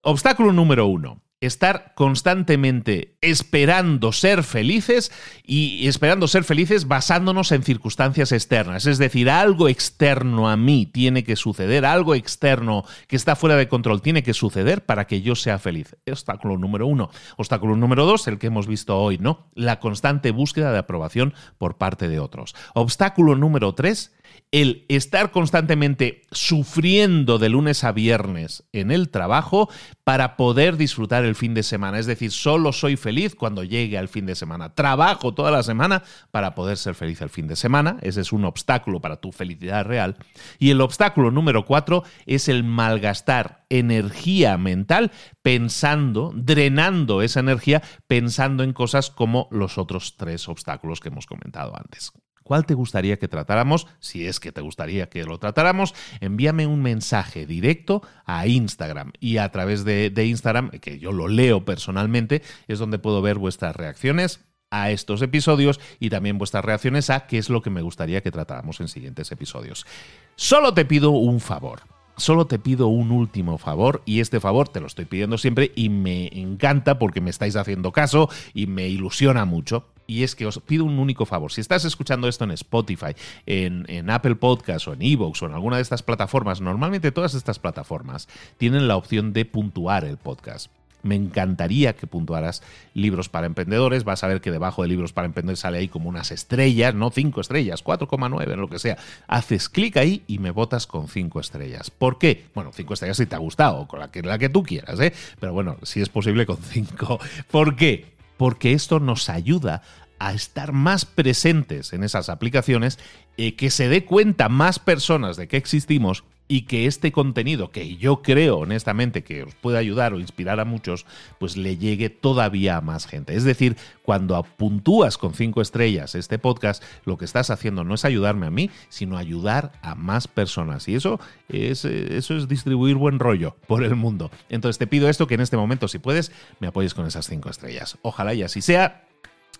Obstáculo 0.00 0.52
número 0.52 0.86
uno 0.86 1.20
estar 1.40 1.94
constantemente 1.94 3.16
esperando 3.22 4.12
ser 4.12 4.42
felices 4.42 5.10
y 5.42 5.88
esperando 5.88 6.28
ser 6.28 6.44
felices 6.44 6.86
basándonos 6.86 7.50
en 7.52 7.62
circunstancias 7.62 8.32
externas. 8.32 8.84
Es 8.86 8.98
decir, 8.98 9.30
algo 9.30 9.68
externo 9.68 10.50
a 10.50 10.56
mí 10.56 10.84
tiene 10.84 11.24
que 11.24 11.36
suceder, 11.36 11.86
algo 11.86 12.14
externo 12.14 12.84
que 13.08 13.16
está 13.16 13.36
fuera 13.36 13.56
de 13.56 13.68
control 13.68 14.02
tiene 14.02 14.22
que 14.22 14.34
suceder 14.34 14.84
para 14.84 15.06
que 15.06 15.22
yo 15.22 15.34
sea 15.34 15.58
feliz. 15.58 15.96
Obstáculo 16.06 16.58
número 16.58 16.86
uno. 16.86 17.10
Obstáculo 17.36 17.74
número 17.74 18.04
dos, 18.04 18.28
el 18.28 18.38
que 18.38 18.48
hemos 18.48 18.66
visto 18.66 18.98
hoy, 18.98 19.16
¿no? 19.16 19.50
La 19.54 19.80
constante 19.80 20.32
búsqueda 20.32 20.72
de 20.72 20.78
aprobación 20.78 21.32
por 21.56 21.78
parte 21.78 22.08
de 22.08 22.20
otros. 22.20 22.54
Obstáculo 22.74 23.34
número 23.34 23.74
tres, 23.74 24.12
el 24.52 24.84
estar 24.88 25.30
constantemente 25.30 26.22
sufriendo 26.30 27.38
de 27.38 27.48
lunes 27.48 27.84
a 27.84 27.92
viernes 27.92 28.64
en 28.72 28.90
el 28.90 29.10
trabajo 29.10 29.68
para 30.04 30.36
poder 30.36 30.76
disfrutar 30.76 31.24
el 31.24 31.34
fin 31.34 31.54
de 31.54 31.62
semana. 31.62 31.98
Es 31.98 32.06
decir, 32.06 32.30
solo 32.32 32.72
soy 32.72 32.96
feliz 32.96 33.34
cuando 33.34 33.62
llegue 33.64 33.98
al 33.98 34.08
fin 34.08 34.26
de 34.26 34.34
semana. 34.34 34.74
Trabajo 34.74 35.34
toda 35.34 35.50
la 35.50 35.62
semana 35.62 36.02
para 36.30 36.54
poder 36.54 36.76
ser 36.76 36.94
feliz 36.94 37.20
el 37.20 37.30
fin 37.30 37.46
de 37.46 37.56
semana. 37.56 37.98
Ese 38.02 38.20
es 38.20 38.32
un 38.32 38.44
obstáculo 38.44 39.00
para 39.00 39.20
tu 39.20 39.32
felicidad 39.32 39.84
real. 39.84 40.16
Y 40.58 40.70
el 40.70 40.80
obstáculo 40.80 41.30
número 41.30 41.64
cuatro 41.64 42.02
es 42.26 42.48
el 42.48 42.64
malgastar 42.64 43.64
energía 43.70 44.58
mental 44.58 45.12
pensando, 45.42 46.32
drenando 46.34 47.22
esa 47.22 47.40
energía 47.40 47.82
pensando 48.06 48.64
en 48.64 48.72
cosas 48.72 49.10
como 49.10 49.48
los 49.50 49.78
otros 49.78 50.16
tres 50.16 50.48
obstáculos 50.48 51.00
que 51.00 51.08
hemos 51.08 51.26
comentado 51.26 51.76
antes. 51.76 52.12
¿Cuál 52.50 52.66
te 52.66 52.74
gustaría 52.74 53.16
que 53.16 53.28
tratáramos? 53.28 53.86
Si 54.00 54.26
es 54.26 54.40
que 54.40 54.50
te 54.50 54.60
gustaría 54.60 55.08
que 55.08 55.22
lo 55.22 55.38
tratáramos, 55.38 55.94
envíame 56.18 56.66
un 56.66 56.82
mensaje 56.82 57.46
directo 57.46 58.02
a 58.24 58.48
Instagram. 58.48 59.12
Y 59.20 59.36
a 59.36 59.52
través 59.52 59.84
de, 59.84 60.12
Instagram, 60.16 60.70
que 60.70 60.98
yo 60.98 61.12
lo 61.12 61.28
leo 61.28 61.64
personalmente, 61.64 62.42
es 62.66 62.80
donde 62.80 62.98
puedo 62.98 63.22
ver 63.22 63.38
vuestras 63.38 63.76
reacciones 63.76 64.40
a 64.68 64.90
estos 64.90 65.22
episodios 65.22 65.78
y 66.00 66.10
también 66.10 66.38
vuestras 66.38 66.64
reacciones 66.64 67.08
a 67.10 67.28
qué 67.28 67.38
es 67.38 67.50
lo 67.50 67.62
que 67.62 67.70
me 67.70 67.82
gustaría 67.82 68.20
que 68.20 68.32
tratáramos 68.32 68.80
en 68.80 68.88
siguientes 68.88 69.30
episodios. 69.30 69.86
Solo 70.34 70.74
te 70.74 70.84
pido 70.84 71.12
un 71.12 71.38
favor 71.38 71.82
solo 72.20 72.46
te 72.46 72.58
pido 72.58 72.86
un 72.88 73.10
último 73.10 73.58
favor 73.58 74.02
y 74.04 74.20
este 74.20 74.40
favor 74.40 74.68
te 74.68 74.80
lo 74.80 74.86
estoy 74.86 75.06
pidiendo 75.06 75.38
siempre 75.38 75.72
y 75.74 75.88
me 75.88 76.28
encanta 76.38 76.98
porque 76.98 77.20
me 77.20 77.30
estáis 77.30 77.56
haciendo 77.56 77.92
caso 77.92 78.28
y 78.54 78.66
me 78.66 78.88
ilusiona 78.88 79.44
mucho. 79.44 79.86
Y 80.06 80.24
es 80.24 80.34
que 80.34 80.44
os 80.44 80.58
pido 80.58 80.84
un 80.84 80.98
único 80.98 81.24
favor. 81.24 81.52
Si 81.52 81.60
estás 81.60 81.84
escuchando 81.84 82.26
esto 82.26 82.42
en 82.42 82.50
Spotify, 82.50 83.14
en, 83.46 84.10
Apple 84.10 84.34
Podcasts 84.34 84.88
o 84.88 84.92
en 84.92 85.02
Evox 85.02 85.42
o 85.42 85.46
en 85.46 85.52
alguna 85.52 85.76
de 85.76 85.82
estas 85.82 86.02
plataformas, 86.02 86.60
normalmente 86.60 87.12
todas 87.12 87.34
estas 87.34 87.60
plataformas 87.60 88.28
tienen 88.58 88.88
la 88.88 88.96
opción 88.96 89.32
de 89.32 89.44
puntuar 89.44 90.04
el 90.04 90.16
podcast 90.16 90.72
me 91.02 91.14
encantaría 91.14 91.94
que 91.94 92.06
puntuaras 92.06 92.62
libros 92.94 93.28
para 93.28 93.46
emprendedores. 93.46 94.04
Vas 94.04 94.24
a 94.24 94.28
ver 94.28 94.40
que 94.40 94.50
debajo 94.50 94.82
de 94.82 94.88
libros 94.88 95.12
para 95.12 95.26
emprendedores 95.26 95.60
sale 95.60 95.78
ahí 95.78 95.88
como 95.88 96.08
unas 96.08 96.30
estrellas, 96.30 96.94
no 96.94 97.10
cinco 97.10 97.40
estrellas, 97.40 97.84
4,9, 97.84 98.56
lo 98.56 98.68
que 98.68 98.78
sea. 98.78 98.98
Haces 99.26 99.68
clic 99.68 99.96
ahí 99.96 100.22
y 100.26 100.38
me 100.38 100.50
votas 100.50 100.86
con 100.86 101.08
cinco 101.08 101.40
estrellas. 101.40 101.90
¿Por 101.90 102.18
qué? 102.18 102.46
Bueno, 102.54 102.70
cinco 102.72 102.94
estrellas 102.94 103.16
si 103.16 103.26
te 103.26 103.34
ha 103.34 103.38
gustado, 103.38 103.86
con 103.86 104.00
la 104.00 104.10
que, 104.10 104.22
la 104.22 104.38
que 104.38 104.48
tú 104.48 104.62
quieras, 104.62 104.98
¿eh? 105.00 105.12
Pero 105.38 105.52
bueno, 105.52 105.76
si 105.82 106.00
es 106.00 106.08
posible 106.08 106.46
con 106.46 106.58
cinco. 106.58 107.18
¿Por 107.50 107.76
qué? 107.76 108.12
Porque 108.36 108.72
esto 108.72 109.00
nos 109.00 109.28
ayuda 109.28 109.82
a 110.18 110.34
estar 110.34 110.72
más 110.72 111.06
presentes 111.06 111.92
en 111.94 112.04
esas 112.04 112.28
aplicaciones, 112.28 112.98
eh, 113.38 113.56
que 113.56 113.70
se 113.70 113.88
dé 113.88 114.04
cuenta 114.04 114.48
más 114.48 114.78
personas 114.78 115.36
de 115.36 115.48
que 115.48 115.56
existimos 115.56 116.24
y 116.50 116.62
que 116.62 116.86
este 116.86 117.12
contenido, 117.12 117.70
que 117.70 117.96
yo 117.96 118.22
creo 118.22 118.58
honestamente 118.58 119.22
que 119.22 119.44
os 119.44 119.54
puede 119.54 119.78
ayudar 119.78 120.12
o 120.14 120.18
inspirar 120.18 120.58
a 120.58 120.64
muchos, 120.64 121.06
pues 121.38 121.56
le 121.56 121.76
llegue 121.76 122.10
todavía 122.10 122.76
a 122.76 122.80
más 122.80 123.06
gente. 123.06 123.36
Es 123.36 123.44
decir, 123.44 123.76
cuando 124.02 124.42
puntúas 124.42 125.16
con 125.16 125.32
cinco 125.32 125.62
estrellas 125.62 126.16
este 126.16 126.40
podcast, 126.40 126.82
lo 127.04 127.16
que 127.18 127.24
estás 127.24 127.50
haciendo 127.50 127.84
no 127.84 127.94
es 127.94 128.04
ayudarme 128.04 128.46
a 128.46 128.50
mí, 128.50 128.68
sino 128.88 129.16
ayudar 129.16 129.70
a 129.80 129.94
más 129.94 130.26
personas. 130.26 130.88
Y 130.88 130.96
eso 130.96 131.20
es, 131.48 131.84
eso 131.84 132.36
es 132.36 132.48
distribuir 132.48 132.96
buen 132.96 133.20
rollo 133.20 133.54
por 133.68 133.84
el 133.84 133.94
mundo. 133.94 134.32
Entonces 134.48 134.76
te 134.76 134.88
pido 134.88 135.08
esto 135.08 135.28
que 135.28 135.34
en 135.34 135.42
este 135.42 135.56
momento, 135.56 135.86
si 135.86 136.00
puedes, 136.00 136.32
me 136.58 136.66
apoyes 136.66 136.94
con 136.94 137.06
esas 137.06 137.28
cinco 137.28 137.48
estrellas. 137.48 137.96
Ojalá 138.02 138.34
y 138.34 138.42
así 138.42 138.60
sea. 138.60 139.09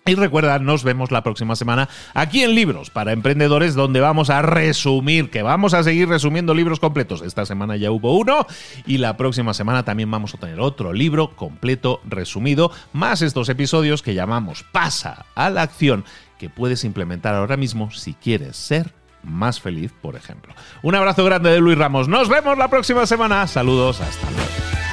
Y 0.03 0.15
recuerda, 0.15 0.57
nos 0.57 0.83
vemos 0.83 1.11
la 1.11 1.21
próxima 1.21 1.55
semana 1.55 1.87
aquí 2.15 2.41
en 2.41 2.55
Libros 2.55 2.89
para 2.89 3.11
Emprendedores, 3.11 3.75
donde 3.75 3.99
vamos 3.99 4.31
a 4.31 4.41
resumir, 4.41 5.29
que 5.29 5.43
vamos 5.43 5.75
a 5.75 5.83
seguir 5.83 6.09
resumiendo 6.09 6.55
libros 6.55 6.79
completos. 6.79 7.21
Esta 7.21 7.45
semana 7.45 7.77
ya 7.77 7.91
hubo 7.91 8.17
uno 8.17 8.47
y 8.87 8.97
la 8.97 9.15
próxima 9.15 9.53
semana 9.53 9.85
también 9.85 10.09
vamos 10.09 10.33
a 10.33 10.39
tener 10.39 10.59
otro 10.59 10.91
libro 10.91 11.35
completo 11.35 12.01
resumido, 12.03 12.71
más 12.93 13.21
estos 13.21 13.47
episodios 13.49 14.01
que 14.01 14.15
llamamos 14.15 14.65
Pasa 14.71 15.27
a 15.35 15.51
la 15.51 15.61
acción, 15.61 16.03
que 16.39 16.49
puedes 16.49 16.83
implementar 16.83 17.35
ahora 17.35 17.55
mismo 17.55 17.91
si 17.91 18.15
quieres 18.15 18.57
ser 18.57 18.91
más 19.21 19.61
feliz, 19.61 19.93
por 20.01 20.15
ejemplo. 20.15 20.55
Un 20.81 20.95
abrazo 20.95 21.23
grande 21.23 21.51
de 21.51 21.59
Luis 21.59 21.77
Ramos. 21.77 22.07
Nos 22.07 22.27
vemos 22.27 22.57
la 22.57 22.69
próxima 22.69 23.05
semana. 23.05 23.45
Saludos, 23.45 24.01
hasta 24.01 24.31
luego. 24.31 24.90